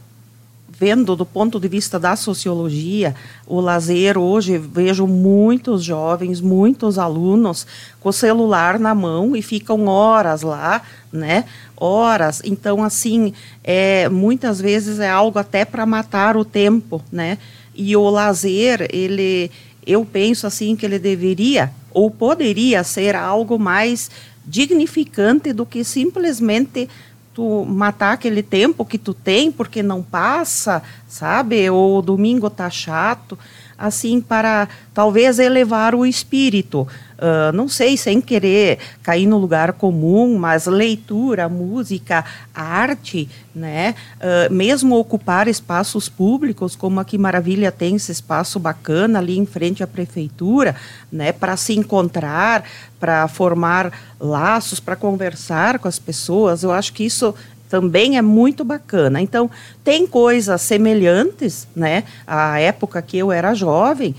vendo 0.83 1.15
do 1.15 1.25
ponto 1.25 1.61
de 1.61 1.69
vista 1.69 1.97
da 1.97 2.13
sociologia, 2.13 3.15
o 3.47 3.61
lazer 3.61 4.17
hoje, 4.17 4.57
vejo 4.57 5.07
muitos 5.07 5.81
jovens, 5.81 6.41
muitos 6.41 6.99
alunos 6.99 7.65
com 8.01 8.09
o 8.09 8.13
celular 8.13 8.77
na 8.77 8.93
mão 8.93 9.33
e 9.33 9.41
ficam 9.41 9.87
horas 9.87 10.41
lá, 10.41 10.81
né? 11.09 11.45
Horas. 11.77 12.41
Então, 12.43 12.83
assim, 12.83 13.31
é, 13.63 14.09
muitas 14.09 14.59
vezes 14.59 14.99
é 14.99 15.09
algo 15.09 15.39
até 15.39 15.63
para 15.63 15.85
matar 15.85 16.35
o 16.35 16.43
tempo, 16.43 17.01
né? 17.09 17.37
E 17.73 17.95
o 17.95 18.09
lazer, 18.09 18.85
ele, 18.91 19.49
eu 19.87 20.03
penso 20.03 20.45
assim 20.45 20.75
que 20.75 20.85
ele 20.85 20.99
deveria 20.99 21.71
ou 21.91 22.11
poderia 22.11 22.83
ser 22.83 23.15
algo 23.15 23.57
mais 23.57 24.11
dignificante 24.45 25.53
do 25.53 25.65
que 25.65 25.85
simplesmente 25.85 26.89
tu 27.33 27.65
matar 27.65 28.13
aquele 28.13 28.43
tempo 28.43 28.85
que 28.85 28.97
tu 28.97 29.13
tem 29.13 29.51
porque 29.51 29.81
não 29.81 30.03
passa, 30.03 30.83
sabe? 31.07 31.69
Ou 31.69 32.01
domingo 32.01 32.49
tá 32.49 32.69
chato, 32.69 33.37
assim 33.77 34.21
para 34.21 34.67
talvez 34.93 35.39
elevar 35.39 35.95
o 35.95 36.05
espírito. 36.05 36.87
Uh, 37.13 37.55
não 37.55 37.69
sei, 37.69 37.95
sem 37.95 38.19
querer 38.19 38.79
cair 39.01 39.25
no 39.25 39.37
lugar 39.37 39.73
comum, 39.73 40.37
mas 40.37 40.65
leitura, 40.65 41.47
música, 41.47 42.25
arte, 42.53 43.29
né? 43.55 43.95
Uh, 44.17 44.53
mesmo 44.53 44.97
ocupar 44.97 45.47
espaços 45.47 46.09
públicos, 46.09 46.75
como 46.75 46.99
aqui 46.99 47.17
Maravilha 47.17 47.71
tem 47.71 47.95
esse 47.95 48.11
espaço 48.11 48.59
bacana 48.59 49.19
ali 49.19 49.37
em 49.37 49.45
frente 49.45 49.81
à 49.81 49.87
prefeitura, 49.87 50.75
né? 51.09 51.31
Para 51.31 51.55
se 51.55 51.73
encontrar, 51.73 52.65
para 52.99 53.27
formar 53.29 53.91
laços, 54.19 54.79
para 54.81 54.95
conversar 54.95 55.79
com 55.79 55.87
as 55.87 55.99
pessoas. 55.99 56.63
Eu 56.63 56.73
acho 56.73 56.91
que 56.91 57.05
isso 57.05 57.33
também 57.73 58.19
é 58.19 58.21
muito 58.21 58.63
bacana. 58.63 59.19
Então, 59.19 59.49
tem 59.83 60.05
coisas 60.05 60.61
semelhantes, 60.61 61.67
né? 61.75 62.03
À 62.27 62.59
época 62.59 63.01
que 63.01 63.17
eu 63.17 63.31
era 63.31 63.55
jovem, 63.55 64.13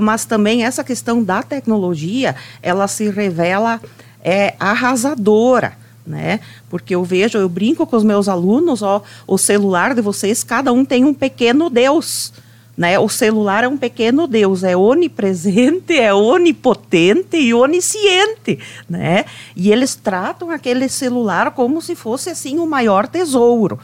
mas 0.00 0.24
também 0.24 0.64
essa 0.64 0.84
questão 0.84 1.20
da 1.20 1.42
tecnologia, 1.42 2.36
ela 2.62 2.86
se 2.86 3.10
revela 3.10 3.80
é, 4.22 4.54
arrasadora, 4.60 5.72
né? 6.06 6.38
Porque 6.70 6.94
eu 6.94 7.02
vejo, 7.02 7.36
eu 7.36 7.48
brinco 7.48 7.84
com 7.84 7.96
os 7.96 8.04
meus 8.04 8.28
alunos, 8.28 8.80
ó, 8.80 9.02
o 9.26 9.36
celular 9.36 9.92
de 9.92 10.00
vocês, 10.00 10.44
cada 10.44 10.72
um 10.72 10.84
tem 10.84 11.04
um 11.04 11.12
pequeno 11.12 11.68
Deus, 11.68 12.32
né? 12.76 12.98
O 12.98 13.08
celular 13.08 13.64
é 13.64 13.68
um 13.68 13.76
pequeno 13.76 14.26
Deus, 14.26 14.64
é 14.64 14.76
onipresente, 14.76 15.94
é 15.98 16.12
onipotente 16.12 17.36
e 17.36 17.54
onisciente, 17.54 18.58
né? 18.88 19.24
E 19.54 19.70
eles 19.70 19.94
tratam 19.94 20.50
aquele 20.50 20.88
celular 20.88 21.52
como 21.52 21.80
se 21.80 21.94
fosse 21.94 22.30
assim 22.30 22.58
o 22.58 22.66
maior 22.66 23.06
tesouro. 23.06 23.78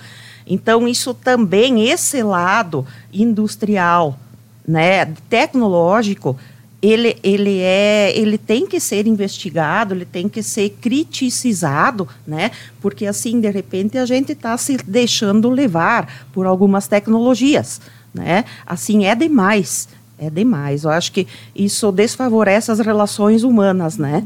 Então 0.46 0.88
isso 0.88 1.14
também 1.14 1.88
esse 1.88 2.22
lado 2.22 2.86
industrial 3.12 4.18
né, 4.66 5.06
tecnológico, 5.28 6.36
ele, 6.82 7.16
ele, 7.22 7.58
é, 7.60 8.16
ele 8.16 8.38
tem 8.38 8.66
que 8.66 8.80
ser 8.80 9.06
investigado, 9.06 9.94
ele 9.94 10.04
tem 10.04 10.28
que 10.28 10.42
ser 10.42 10.70
criticizado, 10.80 12.08
né, 12.26 12.50
porque 12.80 13.04
assim, 13.06 13.40
de 13.40 13.50
repente, 13.50 13.98
a 13.98 14.06
gente 14.06 14.32
está 14.32 14.56
se 14.56 14.76
deixando 14.78 15.50
levar 15.50 16.26
por 16.32 16.46
algumas 16.46 16.88
tecnologias. 16.88 17.80
Né? 18.12 18.44
Assim, 18.66 19.04
é 19.04 19.14
demais, 19.14 19.88
é 20.18 20.28
demais. 20.28 20.84
Eu 20.84 20.90
acho 20.90 21.12
que 21.12 21.26
isso 21.54 21.90
desfavorece 21.92 22.70
as 22.70 22.80
relações 22.80 23.42
humanas, 23.42 23.96
né? 23.96 24.24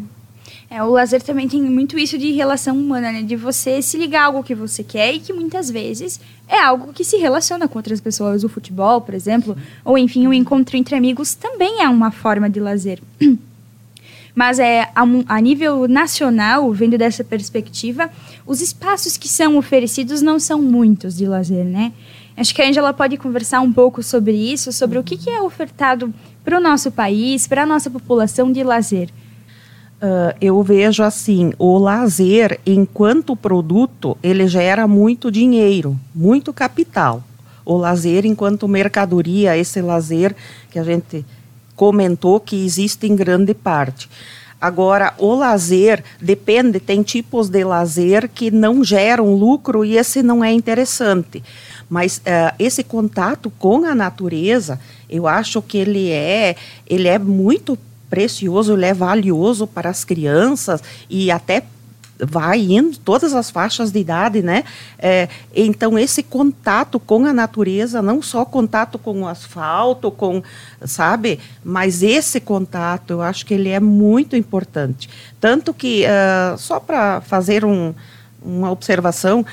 É, 0.71 0.83
o 0.83 0.91
lazer 0.91 1.23
também 1.23 1.47
tem 1.47 1.63
muito 1.63 1.97
isso 1.97 2.19
de 2.19 2.33
relação 2.33 2.77
humana, 2.77 3.13
né? 3.13 3.23
De 3.23 3.37
você 3.37 3.81
se 3.81 3.97
ligar 3.97 4.23
a 4.23 4.25
algo 4.27 4.43
que 4.43 4.55
você 4.55 4.83
quer 4.83 5.15
e 5.15 5.21
que 5.21 5.33
muitas 5.33 5.71
vezes 5.71 6.19
é 6.49 6.59
algo 6.61 6.93
que 6.93 7.05
se 7.05 7.17
relaciona 7.17 7.69
com 7.69 7.79
outras 7.79 8.01
pessoas. 8.01 8.43
O 8.43 8.49
futebol, 8.49 9.01
por 9.01 9.15
exemplo, 9.15 9.57
ou 9.85 9.97
enfim, 9.97 10.27
o 10.27 10.33
encontro 10.33 10.77
entre 10.77 10.97
amigos 10.97 11.35
também 11.35 11.81
é 11.83 11.89
uma 11.89 12.11
forma 12.11 12.51
de 12.51 12.59
lazer. 12.59 13.01
Mas 14.35 14.59
é, 14.59 14.89
a, 14.97 15.05
a 15.29 15.41
nível 15.41 15.87
nacional, 15.87 16.73
vendo 16.73 16.99
dessa 16.99 17.23
perspectiva, 17.23 18.11
os 18.45 18.61
espaços 18.61 19.17
que 19.17 19.29
são 19.29 19.57
oferecidos 19.57 20.23
não 20.23 20.41
são 20.41 20.61
muitos 20.61 21.17
de 21.17 21.25
lazer, 21.25 21.65
né? 21.65 21.93
Acho 22.37 22.55
que 22.55 22.61
a 22.61 22.69
Angela 22.69 22.93
pode 22.93 23.17
conversar 23.17 23.61
um 23.61 23.73
pouco 23.73 24.03
sobre 24.03 24.33
isso, 24.33 24.73
sobre 24.73 24.99
o 24.99 25.05
que, 25.05 25.17
que 25.17 25.31
é 25.31 25.41
ofertado 25.41 26.13
para 26.45 26.59
o 26.59 26.61
nosso 26.61 26.91
país, 26.91 27.47
para 27.47 27.63
a 27.63 27.67
nossa 27.67 27.89
população 27.89 28.51
de 28.51 28.63
lazer. 28.63 29.09
Uh, 30.03 30.37
eu 30.41 30.63
vejo 30.63 31.03
assim, 31.03 31.53
o 31.59 31.79
lazer, 31.79 32.61
enquanto 32.67 33.37
produto, 33.37 34.19
ele 34.23 34.47
gera 34.49 34.87
muito 34.87 35.31
dinheiro, 35.31 35.99
muito 36.15 36.53
capital. 36.53 37.23
O 37.65 37.77
lazer, 37.77 38.27
enquanto 38.27 38.69
mercadoria, 38.69 39.57
esse 39.57 39.81
lazer 39.81 40.35
que 40.71 40.79
a 40.79 40.83
gente 40.83 41.25
comentou 41.77 42.41
que 42.41 42.65
existe 42.65 43.07
em 43.07 43.17
grande 43.17 43.55
parte. 43.55 44.11
Agora, 44.61 45.13
o 45.19 45.35
lazer 45.35 46.03
depende, 46.21 46.81
tem 46.81 47.03
tipos 47.03 47.49
de 47.49 47.63
lazer 47.65 48.29
que 48.29 48.51
não 48.51 48.83
geram 48.83 49.35
lucro 49.35 49.85
e 49.85 49.97
esse 49.97 50.23
não 50.23 50.43
é 50.43 50.53
interessante. 50.53 51.43
Mas 51.95 52.17
uh, 52.19 52.53
esse 52.59 52.83
contato 52.83 53.53
com 53.57 53.85
a 53.85 53.95
natureza, 53.95 54.81
eu 55.09 55.29
acho 55.29 55.63
que 55.63 55.79
ele 55.79 56.11
é, 56.11 56.57
ele 56.89 57.07
é 57.07 57.21
muito 57.21 57.79
precioso, 58.11 58.73
ele 58.73 58.87
é 58.87 58.93
valioso 58.93 59.65
para 59.65 59.91
as 59.91 60.05
crianças 60.05 60.83
e 61.09 61.31
até 61.31 61.63
vai 62.19 62.63
indo 62.63 62.99
todas 62.99 63.33
as 63.33 63.49
faixas 63.49 63.93
de 63.93 64.01
idade, 64.01 64.43
né? 64.43 64.65
É, 64.99 65.29
então 65.55 65.97
esse 65.97 66.21
contato 66.21 66.99
com 66.99 67.27
a 67.27 67.33
natureza, 67.33 68.03
não 68.03 68.21
só 68.21 68.45
contato 68.45 68.99
com 68.99 69.23
o 69.23 69.29
asfalto, 69.29 70.11
com, 70.11 70.43
sabe, 70.85 71.39
mas 71.63 72.03
esse 72.03 72.41
contato, 72.41 73.13
eu 73.13 73.23
acho 73.23 73.47
que 73.47 73.55
ele 73.55 73.69
é 73.69 73.79
muito 73.79 74.35
importante. 74.35 75.09
Tanto 75.41 75.73
que 75.73 76.05
uh, 76.07 76.59
só 76.59 76.81
para 76.81 77.21
fazer 77.21 77.65
um, 77.65 77.95
uma 78.45 78.71
observação, 78.71 79.41
uh, 79.41 79.47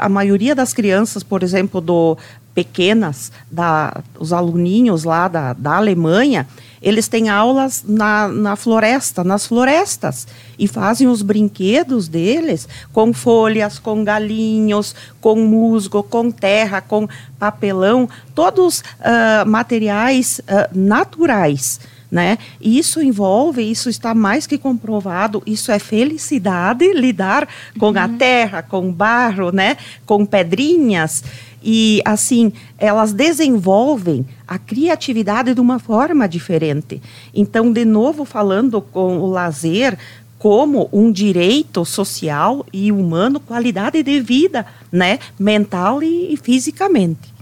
a 0.00 0.08
maioria 0.08 0.54
das 0.54 0.72
crianças, 0.72 1.22
por 1.22 1.42
exemplo, 1.42 1.80
do 1.80 2.16
pequenas, 2.54 3.30
da, 3.50 4.02
os 4.18 4.32
aluninhos 4.32 5.04
lá 5.04 5.28
da, 5.28 5.52
da 5.52 5.76
Alemanha, 5.76 6.48
eles 6.80 7.06
têm 7.06 7.28
aulas 7.28 7.84
na, 7.86 8.28
na 8.28 8.56
floresta, 8.56 9.22
nas 9.22 9.46
florestas, 9.46 10.26
e 10.58 10.66
fazem 10.66 11.06
os 11.06 11.20
brinquedos 11.20 12.08
deles 12.08 12.66
com 12.92 13.12
folhas, 13.12 13.78
com 13.78 14.02
galinhos, 14.02 14.94
com 15.20 15.36
musgo, 15.36 16.02
com 16.02 16.30
terra, 16.30 16.80
com 16.80 17.06
papelão, 17.38 18.08
todos 18.34 18.80
uh, 18.80 19.46
materiais 19.46 20.40
uh, 20.40 20.68
naturais. 20.72 21.78
Né? 22.10 22.38
Isso 22.60 23.02
envolve, 23.02 23.68
isso 23.68 23.88
está 23.88 24.14
mais 24.14 24.46
que 24.46 24.56
comprovado, 24.56 25.42
isso 25.44 25.72
é 25.72 25.78
felicidade, 25.78 26.92
lidar 26.92 27.48
com 27.78 27.88
uhum. 27.88 27.98
a 27.98 28.08
terra, 28.08 28.62
com 28.62 28.92
barro, 28.92 29.50
né? 29.50 29.76
com 30.04 30.24
pedrinhas. 30.24 31.24
E, 31.62 32.00
assim, 32.04 32.52
elas 32.78 33.12
desenvolvem 33.12 34.24
a 34.46 34.56
criatividade 34.56 35.52
de 35.52 35.60
uma 35.60 35.80
forma 35.80 36.28
diferente. 36.28 37.02
Então, 37.34 37.72
de 37.72 37.84
novo, 37.84 38.24
falando 38.24 38.80
com 38.80 39.18
o 39.18 39.26
lazer 39.28 39.98
como 40.38 40.88
um 40.92 41.10
direito 41.10 41.84
social 41.84 42.64
e 42.72 42.92
humano, 42.92 43.40
qualidade 43.40 44.00
de 44.02 44.20
vida, 44.20 44.64
né? 44.92 45.18
Mental 45.38 46.02
e, 46.02 46.34
e 46.34 46.36
fisicamente 46.36 47.35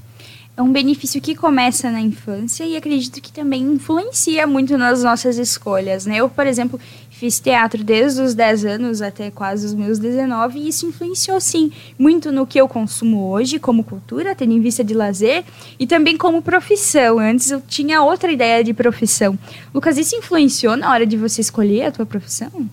é 0.57 0.63
um 0.63 0.71
benefício 0.71 1.21
que 1.21 1.35
começa 1.35 1.91
na 1.91 2.01
infância 2.01 2.65
e 2.65 2.77
acredito 2.77 3.21
que 3.21 3.33
também 3.33 3.63
influencia 3.63 4.47
muito 4.47 4.79
nas 4.79 5.03
nossas 5.03 5.37
escolhas, 5.37 6.07
né? 6.07 6.19
Eu, 6.19 6.29
por 6.29 6.47
exemplo, 6.47 6.79
fiz 7.11 7.41
teatro 7.41 7.83
desde 7.83 8.21
os 8.23 8.35
10 8.35 8.65
anos 8.65 9.03
até 9.03 9.33
quase 9.33 9.67
os 9.67 9.75
meus 9.75 9.99
19 9.99 10.61
e 10.61 10.69
isso 10.69 10.87
influenciou, 10.87 11.41
sim, 11.41 11.73
muito 11.99 12.31
no 12.31 12.47
que 12.47 12.61
eu 12.61 12.69
consumo 12.69 13.31
hoje 13.31 13.59
como 13.59 13.83
cultura, 13.83 14.33
tendo 14.33 14.53
em 14.53 14.61
vista 14.61 14.85
de 14.85 14.95
lazer 14.95 15.45
e 15.77 15.89
também 15.89 16.17
como 16.17 16.41
profissão. 16.41 17.19
Antes 17.19 17.51
eu 17.51 17.61
tinha 17.61 18.03
outra 18.03 18.31
ideia 18.31 18.63
de 18.63 18.73
profissão. 18.73 19.37
Lucas, 19.75 19.99
isso 19.99 20.15
influenciou 20.15 20.77
na 20.77 20.89
hora 20.89 21.05
de 21.05 21.17
você 21.17 21.41
escolher 21.41 21.87
a 21.87 21.91
tua 21.91 22.07
profissão? 22.07 22.69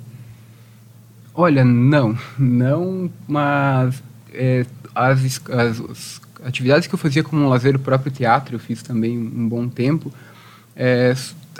Olha, 1.33 1.65
não. 1.65 2.15
Não, 2.37 3.09
mas 3.27 4.03
é, 4.33 4.67
as, 4.93 5.41
as 5.49 6.21
atividades 6.43 6.87
que 6.87 6.93
eu 6.93 6.99
fazia 6.99 7.23
como 7.23 7.47
lazer, 7.47 7.75
o 7.75 7.79
próprio 7.79 8.11
teatro, 8.11 8.55
eu 8.55 8.59
fiz 8.59 8.81
também 8.81 9.17
um 9.17 9.47
bom 9.47 9.67
tempo, 9.67 10.11
é, 10.75 11.13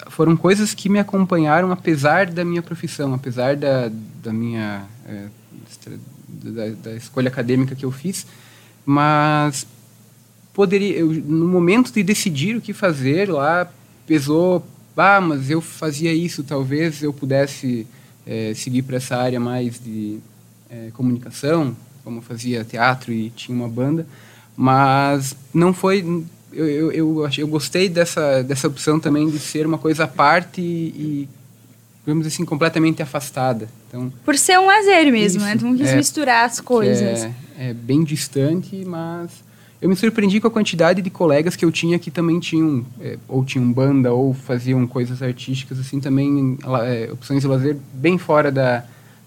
foram 0.07 0.35
coisas 0.35 0.73
que 0.73 0.89
me 0.89 1.00
acompanharam 1.00 1.71
apesar 1.71 2.27
da 2.27 2.43
minha 2.45 2.61
profissão, 2.61 3.13
apesar 3.13 3.55
da, 3.55 3.91
da 4.23 4.31
minha 4.31 4.85
é, 5.05 5.27
da, 6.27 6.69
da, 6.69 6.95
escolha 6.95 7.27
acadêmica 7.27 7.75
que 7.75 7.85
eu 7.85 7.91
fiz, 7.91 8.25
mas 8.85 9.67
poderia 10.53 10.97
eu, 10.97 11.07
no 11.07 11.47
momento 11.47 11.91
de 11.91 12.03
decidir 12.03 12.55
o 12.55 12.61
que 12.61 12.73
fazer 12.73 13.29
lá 13.29 13.71
pesou, 14.07 14.65
ah, 14.97 15.21
mas 15.21 15.50
eu 15.50 15.61
fazia 15.61 16.13
isso, 16.13 16.43
talvez 16.43 17.01
eu 17.01 17.13
pudesse 17.13 17.88
é, 18.25 18.53
seguir 18.53 18.83
para 18.83 18.97
essa 18.97 19.15
área 19.15 19.39
mais 19.39 19.79
de 19.79 20.19
é, 20.69 20.89
comunicação, 20.93 21.75
como 22.03 22.19
eu 22.19 22.21
fazia 22.21 22.63
teatro 22.63 23.11
e 23.11 23.29
tinha 23.31 23.55
uma 23.55 23.67
banda. 23.69 24.05
Mas 24.62 25.36
não 25.51 25.74
foi. 25.74 26.06
Eu, 26.53 26.68
eu, 26.68 26.91
eu, 26.91 27.30
eu 27.36 27.48
gostei 27.48 27.89
dessa, 27.89 28.44
dessa 28.44 28.68
opção 28.68 29.00
também 29.00 29.27
de 29.27 29.39
ser 29.39 29.65
uma 29.65 29.80
coisa 29.80 30.03
à 30.03 30.08
parte 30.08 30.62
e, 30.62 31.27
vamos 32.05 32.25
dizer 32.25 32.35
assim, 32.35 32.46
completamente 32.46 33.01
afastada. 33.01 33.68
Então, 33.88 34.14
Por 34.24 34.38
ser 34.38 34.59
um 34.59 34.68
lazer 34.68 35.12
mesmo, 35.12 35.40
isso, 35.40 35.48
né? 35.48 35.57
Tu 35.57 35.66
não 35.66 35.75
quis 35.75 35.90
é, 35.90 35.96
misturar 35.96 36.46
as 36.46 36.59
coisas. 36.59 37.24
É, 37.24 37.33
é, 37.57 37.74
bem 37.74 38.03
distante, 38.03 38.85
mas 38.85 39.31
eu 39.81 39.90
me 39.90 39.96
surpreendi 39.96 40.40
com 40.40 40.48
a 40.48 40.51
quantidade 40.51 41.01
de 41.01 41.09
colegas 41.09 41.55
que 41.55 41.66
eu 41.66 41.72
tinha 41.72 41.98
que 41.98 42.12
também 42.12 42.40
tinham, 42.40 42.85
é, 43.00 43.18
ou 43.27 43.44
tinham 43.44 43.74
banda, 43.74 44.14
ou 44.14 44.31
faziam 44.31 44.85
coisas 44.85 45.24
artísticas, 45.24 45.79
assim, 45.79 46.00
também 46.00 46.55
é, 46.85 47.12
opções 47.12 47.42
de 47.42 47.48
lazer 47.48 47.77
bem 47.96 48.20
fora 48.20 48.51
da, 48.51 48.83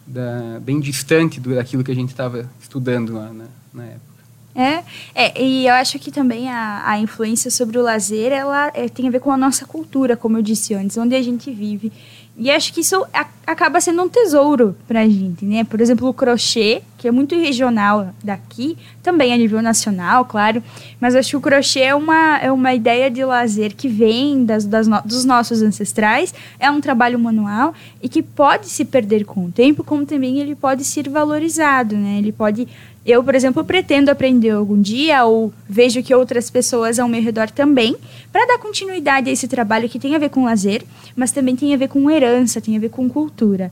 da 0.06 0.60
bem 0.60 0.78
distante 0.78 1.40
do, 1.40 1.56
daquilo 1.56 1.82
que 1.82 1.90
a 1.90 1.96
gente 1.96 2.10
estava 2.10 2.48
estudando 2.60 3.14
lá 3.14 3.32
na, 3.32 3.46
na 3.72 3.84
época. 3.86 4.13
É, 4.54 4.84
é, 5.14 5.42
e 5.42 5.66
eu 5.66 5.74
acho 5.74 5.98
que 5.98 6.12
também 6.12 6.48
a, 6.48 6.82
a 6.88 6.98
influência 6.98 7.50
sobre 7.50 7.76
o 7.76 7.82
lazer, 7.82 8.30
ela 8.30 8.70
é, 8.72 8.88
tem 8.88 9.08
a 9.08 9.10
ver 9.10 9.20
com 9.20 9.32
a 9.32 9.36
nossa 9.36 9.66
cultura, 9.66 10.16
como 10.16 10.38
eu 10.38 10.42
disse 10.42 10.74
antes, 10.74 10.96
onde 10.96 11.14
a 11.16 11.22
gente 11.22 11.50
vive. 11.50 11.92
E 12.36 12.50
acho 12.50 12.72
que 12.72 12.80
isso 12.80 13.04
a, 13.12 13.26
acaba 13.46 13.80
sendo 13.80 14.02
um 14.02 14.08
tesouro 14.08 14.76
pra 14.86 15.04
gente, 15.08 15.44
né? 15.44 15.64
Por 15.64 15.80
exemplo, 15.80 16.08
o 16.08 16.14
crochê, 16.14 16.82
que 16.98 17.06
é 17.06 17.10
muito 17.10 17.36
regional 17.36 18.12
daqui, 18.22 18.76
também 19.04 19.34
a 19.34 19.36
nível 19.36 19.60
nacional, 19.60 20.24
claro, 20.24 20.62
mas 20.98 21.14
acho 21.14 21.30
que 21.30 21.36
o 21.36 21.40
crochê 21.40 21.80
é 21.80 21.94
uma, 21.94 22.38
é 22.38 22.50
uma 22.50 22.74
ideia 22.74 23.10
de 23.10 23.22
lazer 23.22 23.76
que 23.76 23.86
vem 23.86 24.46
das, 24.46 24.64
das 24.64 24.88
no, 24.88 25.00
dos 25.02 25.26
nossos 25.26 25.60
ancestrais, 25.60 26.34
é 26.58 26.70
um 26.70 26.80
trabalho 26.80 27.18
manual 27.18 27.74
e 28.02 28.08
que 28.08 28.22
pode 28.22 28.66
se 28.66 28.82
perder 28.82 29.26
com 29.26 29.44
o 29.44 29.52
tempo, 29.52 29.84
como 29.84 30.06
também 30.06 30.40
ele 30.40 30.54
pode 30.54 30.84
ser 30.84 31.08
valorizado, 31.10 31.94
né? 31.94 32.16
Ele 32.18 32.32
pode 32.32 32.66
eu, 33.06 33.22
por 33.22 33.34
exemplo, 33.34 33.62
pretendo 33.62 34.10
aprender 34.10 34.48
algum 34.48 34.80
dia 34.80 35.26
ou 35.26 35.52
vejo 35.68 36.02
que 36.02 36.14
outras 36.14 36.48
pessoas 36.48 36.98
ao 36.98 37.06
meu 37.06 37.20
redor 37.20 37.50
também, 37.50 37.94
para 38.32 38.46
dar 38.46 38.58
continuidade 38.58 39.28
a 39.28 39.32
esse 39.32 39.46
trabalho 39.46 39.90
que 39.90 39.98
tem 39.98 40.16
a 40.16 40.18
ver 40.18 40.30
com 40.30 40.46
lazer, 40.46 40.82
mas 41.14 41.30
também 41.30 41.54
tem 41.54 41.74
a 41.74 41.76
ver 41.76 41.88
com 41.88 42.10
herança, 42.10 42.62
tem 42.62 42.74
a 42.74 42.80
ver 42.80 42.88
com 42.88 43.06
cultura. 43.06 43.70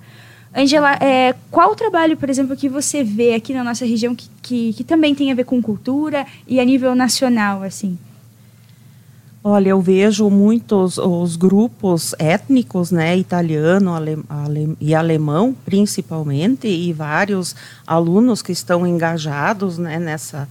Angela, 0.55 0.95
é, 1.01 1.35
qual 1.51 1.73
o 1.73 1.75
trabalho, 1.75 2.17
por 2.17 2.29
exemplo, 2.29 2.57
que 2.57 2.69
você 2.69 3.03
vê 3.03 3.35
aqui 3.35 3.55
na 3.55 3.65
nossa 3.65 3.87
região 3.87 4.15
que, 4.15 4.29
que, 4.43 4.73
que 4.75 4.85
também 4.85 5.15
tem 5.15 5.33
a 5.33 5.35
ver 5.35 5.45
com 5.45 5.62
cultura 5.62 6.27
e 6.47 6.61
a 6.61 6.65
nível 6.65 6.95
nacional, 6.95 7.62
assim? 7.62 7.99
Olha, 9.43 9.71
eu 9.71 9.81
vejo 9.81 10.31
muitos 10.31 10.99
os 10.99 11.35
grupos 11.37 12.15
étnicos, 12.19 12.93
né, 12.93 13.17
italiano 13.17 13.93
ale, 13.93 14.19
ale, 14.29 14.77
e 14.81 14.95
alemão, 14.95 15.57
principalmente, 15.65 16.69
e 16.69 16.93
vários 16.93 17.57
alunos 17.85 18.41
que 18.41 18.53
estão 18.53 18.87
engajados, 18.87 19.79
né, 19.79 19.99
nessa 19.99 20.49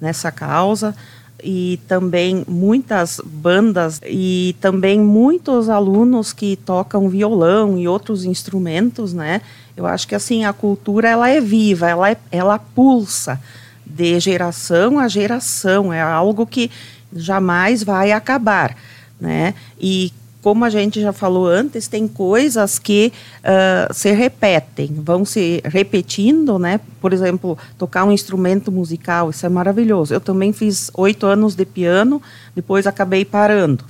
nessa 0.00 0.30
causa 0.30 0.94
e 1.42 1.78
também 1.86 2.44
muitas 2.48 3.20
bandas 3.24 4.00
e 4.04 4.56
também 4.60 5.00
muitos 5.00 5.68
alunos 5.68 6.32
que 6.32 6.56
tocam 6.56 7.08
violão 7.08 7.78
e 7.78 7.86
outros 7.86 8.24
instrumentos, 8.24 9.12
né? 9.12 9.40
Eu 9.76 9.86
acho 9.86 10.08
que 10.08 10.14
assim 10.14 10.44
a 10.44 10.52
cultura 10.52 11.08
ela 11.08 11.28
é 11.28 11.40
viva, 11.40 11.88
ela 11.88 12.10
é, 12.10 12.16
ela 12.32 12.58
pulsa 12.58 13.40
de 13.86 14.18
geração 14.20 14.98
a 14.98 15.08
geração, 15.08 15.92
é 15.92 16.02
algo 16.02 16.46
que 16.46 16.70
jamais 17.12 17.82
vai 17.82 18.12
acabar, 18.12 18.76
né? 19.20 19.54
E 19.80 20.12
como 20.42 20.64
a 20.64 20.70
gente 20.70 21.00
já 21.00 21.12
falou 21.12 21.46
antes, 21.46 21.88
tem 21.88 22.06
coisas 22.06 22.78
que 22.78 23.12
uh, 23.40 23.92
se 23.92 24.12
repetem, 24.12 24.86
vão 24.86 25.24
se 25.24 25.60
repetindo, 25.64 26.58
né? 26.58 26.80
Por 27.00 27.12
exemplo, 27.12 27.58
tocar 27.76 28.04
um 28.04 28.12
instrumento 28.12 28.70
musical, 28.70 29.30
isso 29.30 29.44
é 29.44 29.48
maravilhoso. 29.48 30.14
Eu 30.14 30.20
também 30.20 30.52
fiz 30.52 30.90
oito 30.94 31.26
anos 31.26 31.54
de 31.56 31.64
piano, 31.64 32.22
depois 32.54 32.86
acabei 32.86 33.24
parando. 33.24 33.84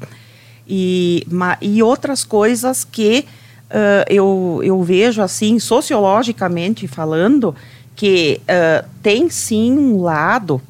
E, 0.67 1.27
e 1.61 1.83
outras 1.83 2.25
coisas 2.25 2.83
que 2.83 3.27
uh, 3.71 4.05
eu, 4.09 4.61
eu 4.65 4.83
vejo, 4.83 5.21
assim, 5.21 5.59
sociologicamente 5.59 6.89
falando, 6.89 7.55
que 7.95 8.41
uh, 8.43 8.89
tem 9.03 9.29
sim 9.29 9.73
um 9.73 10.01
lado 10.01 10.63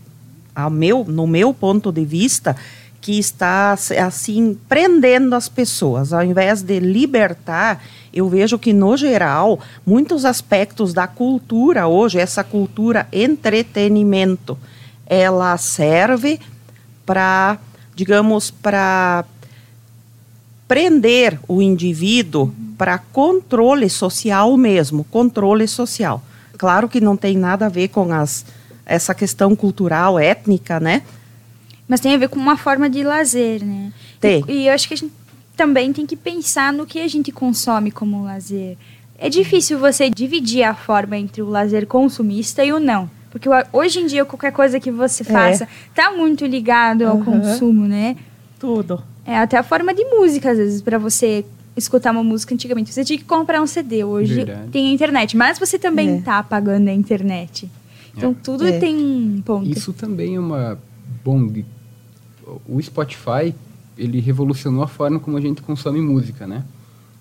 ao 0.55 0.71
meu, 0.71 1.05
no 1.05 1.25
meu 1.25 1.55
ponto 1.55 1.93
de 1.93 2.05
vista, 2.05 2.57
que 3.01 3.19
está 3.19 3.73
assim 4.05 4.59
prendendo 4.69 5.35
as 5.35 5.49
pessoas, 5.49 6.13
ao 6.13 6.23
invés 6.23 6.63
de 6.63 6.81
libertar, 6.81 7.83
eu 8.13 8.29
vejo 8.29 8.59
que 8.59 8.73
no 8.73 8.97
geral 8.97 9.61
muitos 9.87 10.25
aspectos 10.25 10.93
da 10.93 11.07
cultura 11.07 11.87
hoje, 11.87 12.19
essa 12.19 12.43
cultura 12.43 13.07
entretenimento, 13.13 14.59
ela 15.07 15.57
serve 15.57 16.41
para, 17.07 17.59
digamos, 17.95 18.51
para 18.51 19.25
prender 20.67 21.39
o 21.49 21.63
indivíduo 21.63 22.53
para 22.77 22.99
controle 22.99 23.89
social 23.89 24.55
mesmo, 24.57 25.05
controle 25.05 25.67
social. 25.67 26.23
Claro 26.59 26.89
que 26.89 27.01
não 27.01 27.17
tem 27.17 27.37
nada 27.37 27.67
a 27.67 27.71
ver 27.71 27.89
com 27.89 28.13
as 28.13 28.45
essa 28.85 29.15
questão 29.15 29.55
cultural, 29.55 30.19
étnica, 30.19 30.81
né? 30.81 31.03
Mas 31.89 32.01
tem 32.01 32.15
a 32.15 32.19
ver 32.19 32.29
com 32.29 32.39
uma 32.39 32.57
forma 32.57 32.89
de 32.89 33.03
lazer, 33.03 33.65
né? 33.65 33.93
Tem. 34.21 34.45
E, 34.47 34.53
e 34.53 34.69
eu 34.69 34.75
acho 34.75 34.87
que 34.87 34.95
a 34.95 34.97
gente 34.97 35.13
também 35.57 35.93
tem 35.93 36.07
que 36.07 36.17
pensar 36.17 36.73
no 36.73 36.87
que 36.87 37.01
a 37.01 37.09
gente 37.09 37.33
consome 37.33 37.91
como 37.91 38.23
lazer. 38.23 38.77
É 39.19 39.29
difícil 39.29 39.79
você 39.79 40.09
dividir 40.09 40.63
a 40.63 40.75
forma 40.75 41.17
entre 41.17 41.43
o 41.43 41.49
lazer 41.49 41.87
consumista 41.87 42.65
e 42.65 42.73
o 42.73 42.79
não. 42.79 43.11
Porque 43.31 43.49
hoje 43.73 44.01
em 44.01 44.07
dia, 44.07 44.25
qualquer 44.25 44.53
coisa 44.53 44.79
que 44.79 44.91
você 44.91 45.25
faça 45.25 45.65
é. 45.65 45.69
tá 45.95 46.13
muito 46.13 46.47
ligado 46.47 47.03
ao 47.03 47.17
uhum. 47.17 47.25
consumo, 47.25 47.87
né? 47.87 48.17
Tudo. 48.59 49.03
É 49.27 49.37
até 49.37 49.57
a 49.59 49.63
forma 49.63 49.93
de 49.93 50.05
música, 50.05 50.53
às 50.53 50.59
vezes, 50.59 50.81
para 50.81 50.99
você 50.99 51.45
escutar 51.77 52.13
uma 52.13 52.25
música 52.25 52.55
antigamente. 52.55 52.93
Você 52.93 53.05
tinha 53.05 53.19
que 53.19 53.25
comprar 53.25 53.61
um 53.61 53.67
CD. 53.67 54.05
Hoje 54.05 54.35
Verdade. 54.35 54.71
tem 54.71 54.89
a 54.89 54.93
internet. 54.93 55.37
Mas 55.37 55.59
você 55.59 55.79
também 55.79 56.19
é. 56.19 56.21
tá 56.21 56.43
pagando 56.43 56.89
a 56.89 56.93
internet. 56.93 57.69
Então, 58.17 58.31
é. 58.31 58.35
tudo 58.43 58.67
é. 58.67 58.79
tem 58.79 58.97
um 58.97 59.43
ponto. 59.45 59.69
Isso 59.69 59.93
também 59.93 60.37
é 60.37 60.41
uma... 60.41 60.79
Bom, 61.25 61.53
o 62.67 62.81
Spotify, 62.83 63.55
ele 63.97 64.21
revolucionou 64.21 64.83
a 64.83 64.89
forma 64.89 65.19
como 65.19 65.37
a 65.37 65.41
gente 65.41 65.63
consome 65.63 66.01
música, 66.01 66.47
né? 66.47 66.65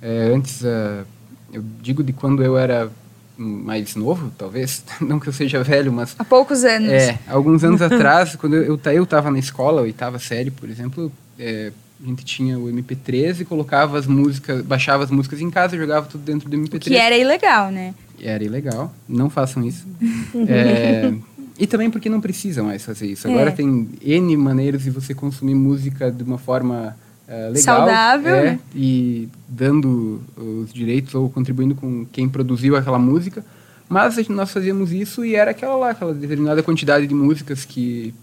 É, 0.01 0.31
antes, 0.33 0.61
uh, 0.61 1.05
eu 1.51 1.63
digo 1.81 2.03
de 2.03 2.13
quando 2.13 2.43
eu 2.43 2.57
era 2.57 2.91
mais 3.37 3.95
novo, 3.95 4.31
talvez, 4.37 4.83
não 5.01 5.19
que 5.19 5.27
eu 5.27 5.33
seja 5.33 5.63
velho, 5.63 5.91
mas... 5.91 6.15
Há 6.17 6.23
poucos 6.23 6.63
anos. 6.63 6.91
É, 6.91 7.19
alguns 7.27 7.63
anos 7.63 7.81
atrás, 7.83 8.35
quando 8.35 8.55
eu 8.55 8.79
eu 8.85 9.03
estava 9.03 9.31
na 9.31 9.39
escola, 9.39 9.81
oitava 9.81 10.19
série, 10.19 10.51
por 10.51 10.69
exemplo, 10.69 11.11
é, 11.37 11.71
a 12.01 12.05
gente 12.05 12.23
tinha 12.23 12.57
o 12.57 12.67
MP3 12.67 13.41
e 13.41 13.45
colocava 13.45 13.97
as 13.97 14.05
músicas, 14.05 14.61
baixava 14.61 15.03
as 15.03 15.11
músicas 15.11 15.41
em 15.41 15.49
casa, 15.49 15.77
jogava 15.77 16.05
tudo 16.07 16.23
dentro 16.23 16.47
do 16.49 16.57
MP3. 16.57 16.83
Que 16.83 16.95
era 16.95 17.17
ilegal, 17.17 17.71
né? 17.71 17.93
Era 18.19 18.43
ilegal, 18.43 18.93
não 19.07 19.29
façam 19.29 19.63
isso. 19.63 19.85
é, 20.47 21.13
e 21.57 21.65
também 21.65 21.89
porque 21.89 22.09
não 22.09 22.21
precisa 22.21 22.61
mais 22.61 22.83
fazer 22.83 23.07
isso. 23.07 23.27
Agora 23.27 23.49
é. 23.49 23.53
tem 23.53 23.89
N 24.01 24.37
maneiras 24.37 24.83
de 24.83 24.91
você 24.91 25.13
consumir 25.13 25.55
música 25.55 26.11
de 26.11 26.23
uma 26.23 26.37
forma 26.37 26.95
é, 27.27 27.47
legal. 27.47 27.63
Saudável. 27.63 28.35
É, 28.35 28.43
né? 28.43 28.59
E 28.75 29.27
dando 29.47 30.21
os 30.37 30.71
direitos 30.71 31.15
ou 31.15 31.29
contribuindo 31.29 31.75
com 31.75 32.05
quem 32.05 32.29
produziu 32.29 32.75
aquela 32.75 32.99
música. 32.99 33.43
Mas 33.89 34.27
nós 34.27 34.51
fazíamos 34.51 34.91
isso 34.91 35.23
e 35.25 35.35
era 35.35 35.51
aquela 35.51 35.75
lá, 35.75 35.91
aquela 35.91 36.13
determinada 36.13 36.61
quantidade 36.61 37.07
de 37.07 37.15
músicas 37.15 37.63
que, 37.63 38.13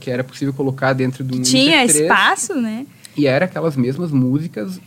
que 0.00 0.10
era 0.10 0.24
possível 0.24 0.54
colocar 0.54 0.94
dentro 0.94 1.22
do 1.22 1.40
Tinha 1.42 1.84
MP3, 1.84 2.02
espaço, 2.02 2.54
né? 2.54 2.86
E 3.16 3.26
era 3.26 3.44
aquelas 3.44 3.76
mesmas 3.76 4.10
músicas 4.10 4.80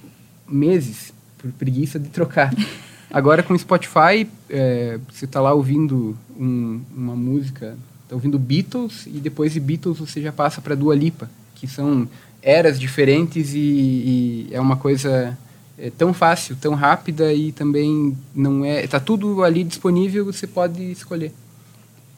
meses, 0.48 1.14
por 1.38 1.52
preguiça 1.52 2.00
de 2.00 2.10
trocar. 2.10 2.52
Agora 3.12 3.44
com 3.44 3.54
o 3.54 3.60
Spotify, 3.60 4.28
é, 4.50 5.00
você 5.12 5.26
está 5.26 5.40
lá 5.40 5.54
ouvindo 5.54 6.18
um, 6.38 6.82
uma 6.96 7.16
música, 7.16 7.78
está 8.04 8.16
ouvindo 8.16 8.40
Beatles 8.40 9.06
e 9.06 9.20
depois 9.20 9.54
de 9.54 9.60
Beatles 9.60 10.00
você 10.00 10.22
já 10.22 10.32
passa 10.32 10.62
para 10.62 10.76
Dua 10.76 10.96
Lipa, 10.96 11.30
que 11.56 11.68
são 11.68 12.08
eras 12.42 12.80
diferentes 12.80 13.54
e, 13.54 13.60
e 13.60 14.48
é 14.52 14.60
uma 14.60 14.76
coisa 14.76 15.38
é, 15.78 15.90
tão 15.90 16.14
fácil, 16.14 16.56
tão 16.56 16.74
rápida 16.74 17.34
e 17.34 17.52
também 17.52 18.18
não 18.34 18.66
é. 18.66 18.84
Está 18.84 19.00
tudo 19.00 19.44
ali 19.44 19.64
disponível, 19.64 20.26
você 20.26 20.48
pode 20.48 20.92
escolher 20.92 21.32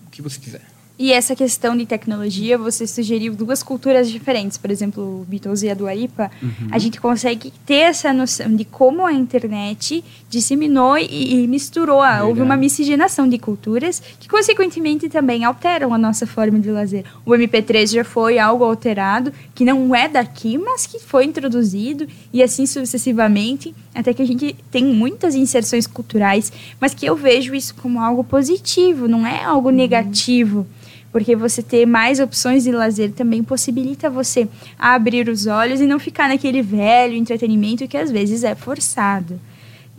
o 0.07 0.09
que 0.09 0.21
você 0.21 0.39
quiser. 0.39 0.74
E 0.97 1.11
essa 1.11 1.35
questão 1.35 1.75
de 1.75 1.85
tecnologia, 1.85 2.57
você 2.57 2.87
sugeriu 2.87 3.35
duas 3.35 3.61
culturas 3.61 4.09
diferentes, 4.09 4.57
por 4.57 4.71
exemplo, 4.71 5.21
o 5.21 5.25
Beatles 5.25 5.61
e 5.61 5.69
a 5.69 5.73
Dua 5.73 5.93
Lipa. 5.93 6.31
Uhum. 6.41 6.69
A 6.71 6.79
gente 6.79 7.01
consegue 7.01 7.51
ter 7.65 7.81
essa 7.81 8.13
noção 8.13 8.55
de 8.55 8.63
como 8.63 9.05
a 9.05 9.11
internet 9.11 10.01
disseminou 10.29 10.97
e, 10.97 11.43
e 11.43 11.47
misturou. 11.47 11.99
Verdade. 11.99 12.23
Houve 12.23 12.41
uma 12.41 12.55
miscigenação 12.55 13.27
de 13.27 13.37
culturas 13.37 14.01
que, 14.21 14.29
consequentemente, 14.29 15.09
também 15.09 15.43
alteram 15.43 15.93
a 15.93 15.97
nossa 15.97 16.25
forma 16.25 16.59
de 16.59 16.71
lazer. 16.71 17.03
O 17.25 17.31
MP3 17.31 17.91
já 17.91 18.05
foi 18.05 18.39
algo 18.39 18.63
alterado, 18.63 19.33
que 19.53 19.65
não 19.65 19.93
é 19.93 20.07
daqui, 20.07 20.57
mas 20.57 20.87
que 20.87 20.99
foi 20.99 21.25
introduzido, 21.25 22.07
e 22.31 22.41
assim 22.41 22.65
sucessivamente, 22.65 23.75
até 23.93 24.13
que 24.13 24.21
a 24.21 24.25
gente 24.25 24.55
tem 24.71 24.85
muitas 24.85 25.35
inserções 25.35 25.85
culturais, 25.85 26.53
mas 26.79 26.93
que 26.93 27.05
eu 27.05 27.17
vejo 27.17 27.53
isso 27.53 27.75
como 27.75 27.99
algo 27.99 28.23
positivo, 28.23 29.09
não 29.09 29.27
é 29.27 29.43
algo 29.43 29.67
uhum. 29.67 29.75
negativo 29.75 30.65
porque 31.15 31.33
você 31.33 31.63
ter 31.63 31.85
mais 31.85 32.19
opções 32.19 32.65
de 32.65 32.73
lazer 32.73 33.09
também 33.13 33.41
possibilita 33.41 34.09
você 34.09 34.49
abrir 34.77 35.29
os 35.29 35.47
olhos 35.47 35.79
e 35.79 35.87
não 35.87 35.97
ficar 35.97 36.27
naquele 36.27 36.61
velho 36.61 37.13
entretenimento 37.13 37.87
que 37.87 37.95
às 37.95 38.11
vezes 38.11 38.43
é 38.43 38.53
forçado. 38.53 39.39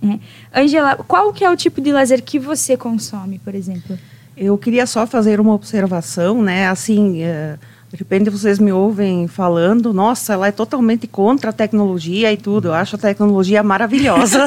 Né? 0.02 0.20
Angela, 0.54 0.94
qual 1.08 1.32
que 1.32 1.42
é 1.42 1.50
o 1.50 1.56
tipo 1.56 1.80
de 1.80 1.90
lazer 1.90 2.22
que 2.22 2.38
você 2.38 2.76
consome, 2.76 3.38
por 3.38 3.54
exemplo? 3.54 3.98
Eu 4.36 4.58
queria 4.58 4.84
só 4.84 5.06
fazer 5.06 5.40
uma 5.40 5.54
observação, 5.54 6.42
né? 6.42 6.68
Assim, 6.68 7.22
é, 7.22 7.56
de 7.96 8.00
repente 8.00 8.28
vocês 8.28 8.58
me 8.58 8.70
ouvem 8.70 9.26
falando, 9.26 9.90
nossa, 9.94 10.34
ela 10.34 10.48
é 10.48 10.52
totalmente 10.52 11.06
contra 11.06 11.48
a 11.48 11.52
tecnologia 11.52 12.30
e 12.30 12.36
tudo. 12.36 12.68
Eu 12.68 12.74
acho 12.74 12.96
a 12.96 12.98
tecnologia 12.98 13.62
maravilhosa. 13.62 14.46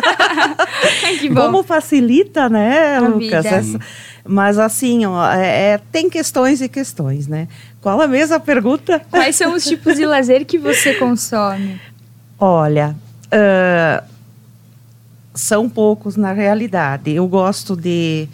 que 1.19 1.27
bom. 1.29 1.41
Como 1.41 1.63
facilita, 1.63 2.47
né, 2.47 2.97
a 2.97 2.99
Lucas? 2.99 3.45
Essa, 3.45 3.79
mas 4.23 4.59
assim, 4.59 5.03
ó, 5.07 5.33
é, 5.33 5.71
é, 5.71 5.81
tem 5.91 6.11
questões 6.11 6.61
e 6.61 6.69
questões, 6.69 7.27
né? 7.27 7.47
Qual 7.81 7.99
a 7.99 8.07
mesma 8.07 8.39
pergunta? 8.39 9.01
Quais 9.09 9.35
são 9.35 9.55
os 9.55 9.63
tipos 9.65 9.95
de 9.95 10.05
lazer 10.05 10.45
que 10.45 10.59
você 10.59 10.93
consome? 10.93 11.81
Olha, 12.37 12.95
uh, 13.33 14.05
são 15.33 15.67
poucos 15.67 16.15
na 16.15 16.33
realidade. 16.33 17.11
Eu 17.11 17.27
gosto 17.27 17.75
de 17.75 18.27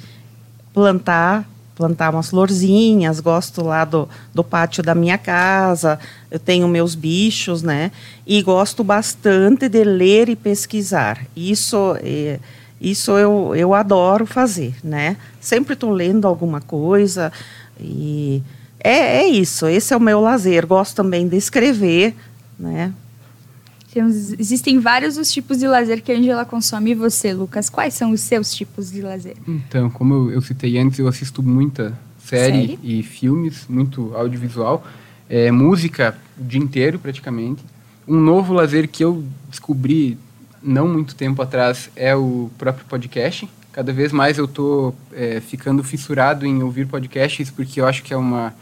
plantar, 0.74 1.46
plantar 1.76 2.12
umas 2.12 2.30
florzinhas, 2.30 3.20
gosto 3.20 3.64
lá 3.64 3.84
do, 3.84 4.08
do 4.34 4.44
pátio 4.44 4.82
da 4.82 4.96
minha 4.96 5.18
casa, 5.18 6.00
eu 6.32 6.40
tenho 6.40 6.68
meus 6.68 6.96
bichos, 6.96 7.62
né? 7.62 7.92
E 8.26 8.42
gosto 8.42 8.84
bastante 8.84 9.68
de 9.68 9.84
ler 9.84 10.30
e 10.30 10.36
pesquisar. 10.36 11.20
Isso 11.36 11.98
é 12.02 12.40
isso 12.80 13.18
eu, 13.18 13.56
eu 13.56 13.74
adoro 13.74 14.26
fazer, 14.26 14.76
né? 14.84 15.18
Sempre 15.40 15.74
estou 15.74 15.92
lendo 15.92 16.28
alguma 16.28 16.60
coisa 16.60 17.32
e 17.80 18.44
é, 18.80 19.24
é 19.24 19.28
isso. 19.28 19.68
Esse 19.68 19.94
é 19.94 19.98
o 19.98 20.00
meu 20.00 20.20
lazer. 20.20 20.68
Gosto 20.68 20.96
também 20.96 21.28
de 21.28 21.38
escrever, 21.38 22.14
né? 22.60 22.94
Existem 24.00 24.80
vários 24.80 25.18
os 25.18 25.32
tipos 25.32 25.60
de 25.60 25.68
lazer 25.68 26.02
que 26.02 26.12
a 26.12 26.16
Angela 26.16 26.46
consome. 26.46 26.92
E 26.92 26.96
você, 26.96 27.34
Lucas, 27.34 27.70
quais 27.70 27.94
são 27.94 28.12
os 28.12 28.22
seus 28.22 28.54
tipos 28.54 28.92
de 28.92 29.02
lazer? 29.02 29.36
Então, 29.48 29.90
como 29.90 30.14
eu, 30.14 30.32
eu 30.32 30.42
citei 30.42 30.78
antes, 30.78 31.00
eu 31.00 31.08
assisto 31.08 31.42
muita 31.42 31.98
série, 32.20 32.68
série? 32.68 32.80
e 32.84 33.04
filmes, 33.04 33.66
muito 33.70 34.14
audiovisual, 34.16 34.86
é, 35.30 35.52
música 35.52 36.18
o 36.38 36.44
dia 36.44 36.60
inteiro 36.60 37.00
praticamente. 37.00 37.64
Um 38.08 38.20
novo 38.20 38.54
lazer 38.54 38.88
que 38.88 39.04
eu 39.04 39.24
descobri 39.50 40.18
não 40.62 40.88
muito 40.88 41.16
tempo 41.16 41.42
atrás 41.42 41.90
é 41.96 42.16
o 42.16 42.50
próprio 42.58 42.86
podcast. 42.86 43.48
Cada 43.72 43.92
vez 43.92 44.12
mais 44.12 44.38
eu 44.38 44.46
estou 44.46 44.96
é, 45.14 45.40
ficando 45.40 45.84
fissurado 45.84 46.46
em 46.46 46.64
ouvir 46.64 46.88
podcasts 46.88 47.50
porque 47.50 47.82
eu 47.82 47.86
acho 47.86 48.04
que 48.04 48.14
é 48.14 48.18
uma 48.18 48.54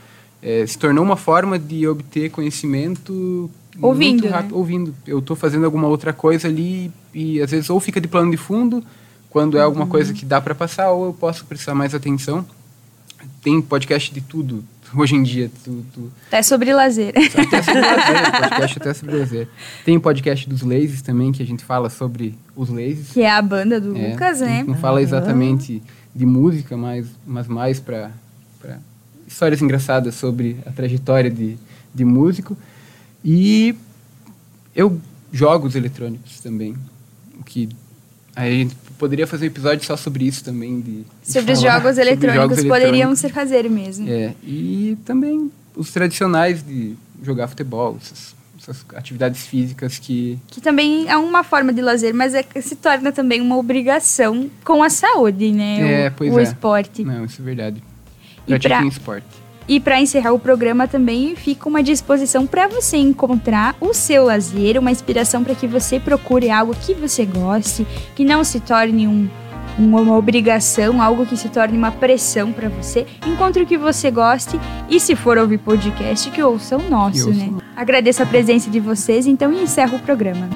é, 0.41 0.65
se 0.67 0.78
tornou 0.78 1.04
uma 1.04 1.15
forma 1.15 1.58
de 1.58 1.88
obter 1.88 2.30
conhecimento 2.30 3.50
ouvindo, 3.81 4.27
rápido, 4.27 4.51
né? 4.51 4.57
ouvindo. 4.57 4.95
Eu 5.05 5.19
estou 5.19 5.36
fazendo 5.36 5.65
alguma 5.65 5.88
outra 5.88 6.13
coisa 6.13 6.47
ali 6.47 6.91
e 7.13 7.41
às 7.41 7.51
vezes 7.51 7.69
ou 7.69 7.79
fica 7.79 7.99
de 7.99 8.07
plano 8.07 8.31
de 8.31 8.38
fundo 8.38 8.83
quando 9.29 9.57
é 9.57 9.62
alguma 9.62 9.86
uhum. 9.86 9.89
coisa 9.89 10.13
que 10.13 10.25
dá 10.25 10.39
para 10.39 10.53
passar 10.53 10.91
ou 10.91 11.05
eu 11.05 11.13
posso 11.13 11.45
prestar 11.45 11.73
mais 11.73 11.95
atenção. 11.95 12.45
Tem 13.41 13.62
podcast 13.62 14.13
de 14.13 14.21
tudo, 14.21 14.63
hoje 14.95 15.15
em 15.15 15.23
dia. 15.23 15.51
Tu, 15.63 15.83
tu... 15.93 16.12
Até 16.27 16.41
sobre 16.43 16.73
lazer. 16.73 17.13
Até 17.15 17.63
sobre 17.63 17.81
lazer, 17.81 18.31
podcast 18.39 18.77
até 18.77 18.93
sobre 18.93 19.17
lazer. 19.17 19.47
Tem 19.83 19.97
o 19.97 20.01
podcast 20.01 20.47
dos 20.47 20.62
Lasers 20.62 21.01
também, 21.01 21.31
que 21.31 21.41
a 21.41 21.45
gente 21.45 21.63
fala 21.63 21.89
sobre 21.89 22.38
os 22.55 22.69
Lasers. 22.69 23.12
Que 23.12 23.21
é 23.21 23.31
a 23.31 23.41
banda 23.41 23.81
do 23.81 23.97
é, 23.97 24.12
Lucas, 24.12 24.41
né? 24.41 24.63
Não 24.67 24.75
fala 24.75 25.01
exatamente 25.01 25.81
de 26.15 26.25
música, 26.25 26.77
mas, 26.77 27.07
mas 27.25 27.47
mais 27.47 27.79
para 27.79 28.12
histórias 29.27 29.62
engraçadas 29.62 30.13
sobre 30.15 30.57
a 30.65 30.71
trajetória 30.71 31.29
de, 31.29 31.57
de 31.93 32.05
músico. 32.05 32.55
E 33.23 33.75
eu 34.75 34.99
jogo 35.31 35.67
os 35.67 35.75
eletrônicos 35.75 36.39
também, 36.39 36.75
o 37.39 37.43
que 37.43 37.69
Aí 38.36 38.51
a 38.51 38.57
gente 38.63 38.75
poderia 38.97 39.27
fazer 39.27 39.45
um 39.45 39.47
episódio 39.47 39.86
só 39.86 39.95
sobre 39.95 40.25
isso 40.25 40.43
também. 40.43 40.81
De, 40.81 41.05
sobre 41.23 41.51
os 41.51 41.62
jogos 41.62 41.97
eletrônicos, 41.99 42.57
jogos 42.57 42.65
poderiam 42.65 43.15
ser 43.15 43.29
fazer 43.29 43.69
mesmo. 43.69 44.09
É, 44.09 44.33
e 44.43 44.97
também 45.05 45.51
os 45.75 45.91
tradicionais 45.91 46.65
de 46.65 46.95
jogar 47.21 47.47
futebol, 47.47 47.97
essas, 48.01 48.36
essas, 48.59 48.86
atividades 48.95 49.45
físicas 49.45 49.99
que... 49.99 50.39
Que 50.47 50.59
também 50.59 51.07
é 51.07 51.15
uma 51.15 51.43
forma 51.43 51.71
de 51.71 51.81
lazer, 51.81 52.13
mas 52.13 52.33
é, 52.33 52.43
se 52.59 52.75
torna 52.75 53.12
também 53.12 53.39
uma 53.39 53.55
obrigação 53.55 54.49
com 54.63 54.81
a 54.81 54.89
saúde, 54.89 55.51
né? 55.51 56.05
É, 56.05 56.07
o, 56.09 56.12
pois 56.13 56.33
o 56.33 56.39
é. 56.39 56.43
esporte. 56.43 57.03
Não, 57.03 57.25
isso 57.25 57.39
é 57.39 57.45
verdade. 57.45 57.83
Pratiquem 58.47 58.77
pra... 58.77 58.88
esporte. 58.88 59.42
E 59.67 59.80
para 59.80 59.99
encerrar 59.99 60.34
o 60.34 60.39
programa 60.39 60.88
também 60.88 61.36
fica 61.36 61.69
uma 61.69 61.82
disposição 61.82 62.45
para 62.45 62.67
você 62.67 62.97
encontrar 62.97 63.76
o 63.80 63.93
seu 63.93 64.26
lazer, 64.26 64.78
uma 64.80 64.91
inspiração 64.91 65.43
para 65.43 65.56
que 65.56 65.67
você 65.67 65.99
procure 65.99 66.49
algo 66.49 66.76
que 66.76 66.93
você 66.93 67.26
goste, 67.26 67.88
que 68.15 68.26
não 68.26 68.43
se 68.43 68.60
torne 68.60 69.08
um, 69.08 69.30
uma 69.78 70.17
obrigação, 70.17 71.02
algo 71.02 71.26
que 71.26 71.38
se 71.38 71.49
torne 71.49 71.78
uma 71.78 71.91
pressão 71.91 72.52
para 72.52 72.69
você. 72.69 73.06
Encontre 73.26 73.63
o 73.63 73.65
que 73.65 73.78
você 73.78 74.12
goste 74.12 74.60
e 74.89 74.99
se 74.99 75.15
for 75.15 75.38
ouvir 75.38 75.60
podcast, 75.60 76.30
que 76.30 76.43
ouça 76.43 76.78
o 76.78 76.89
nosso, 76.89 77.32
né? 77.32 77.49
Agradeço 77.76 78.21
a 78.21 78.26
presença 78.26 78.69
de 78.69 78.80
vocês, 78.80 79.26
então 79.26 79.52
e 79.52 79.63
encerro 79.63 79.97
o 79.97 79.99
programa. 79.99 80.49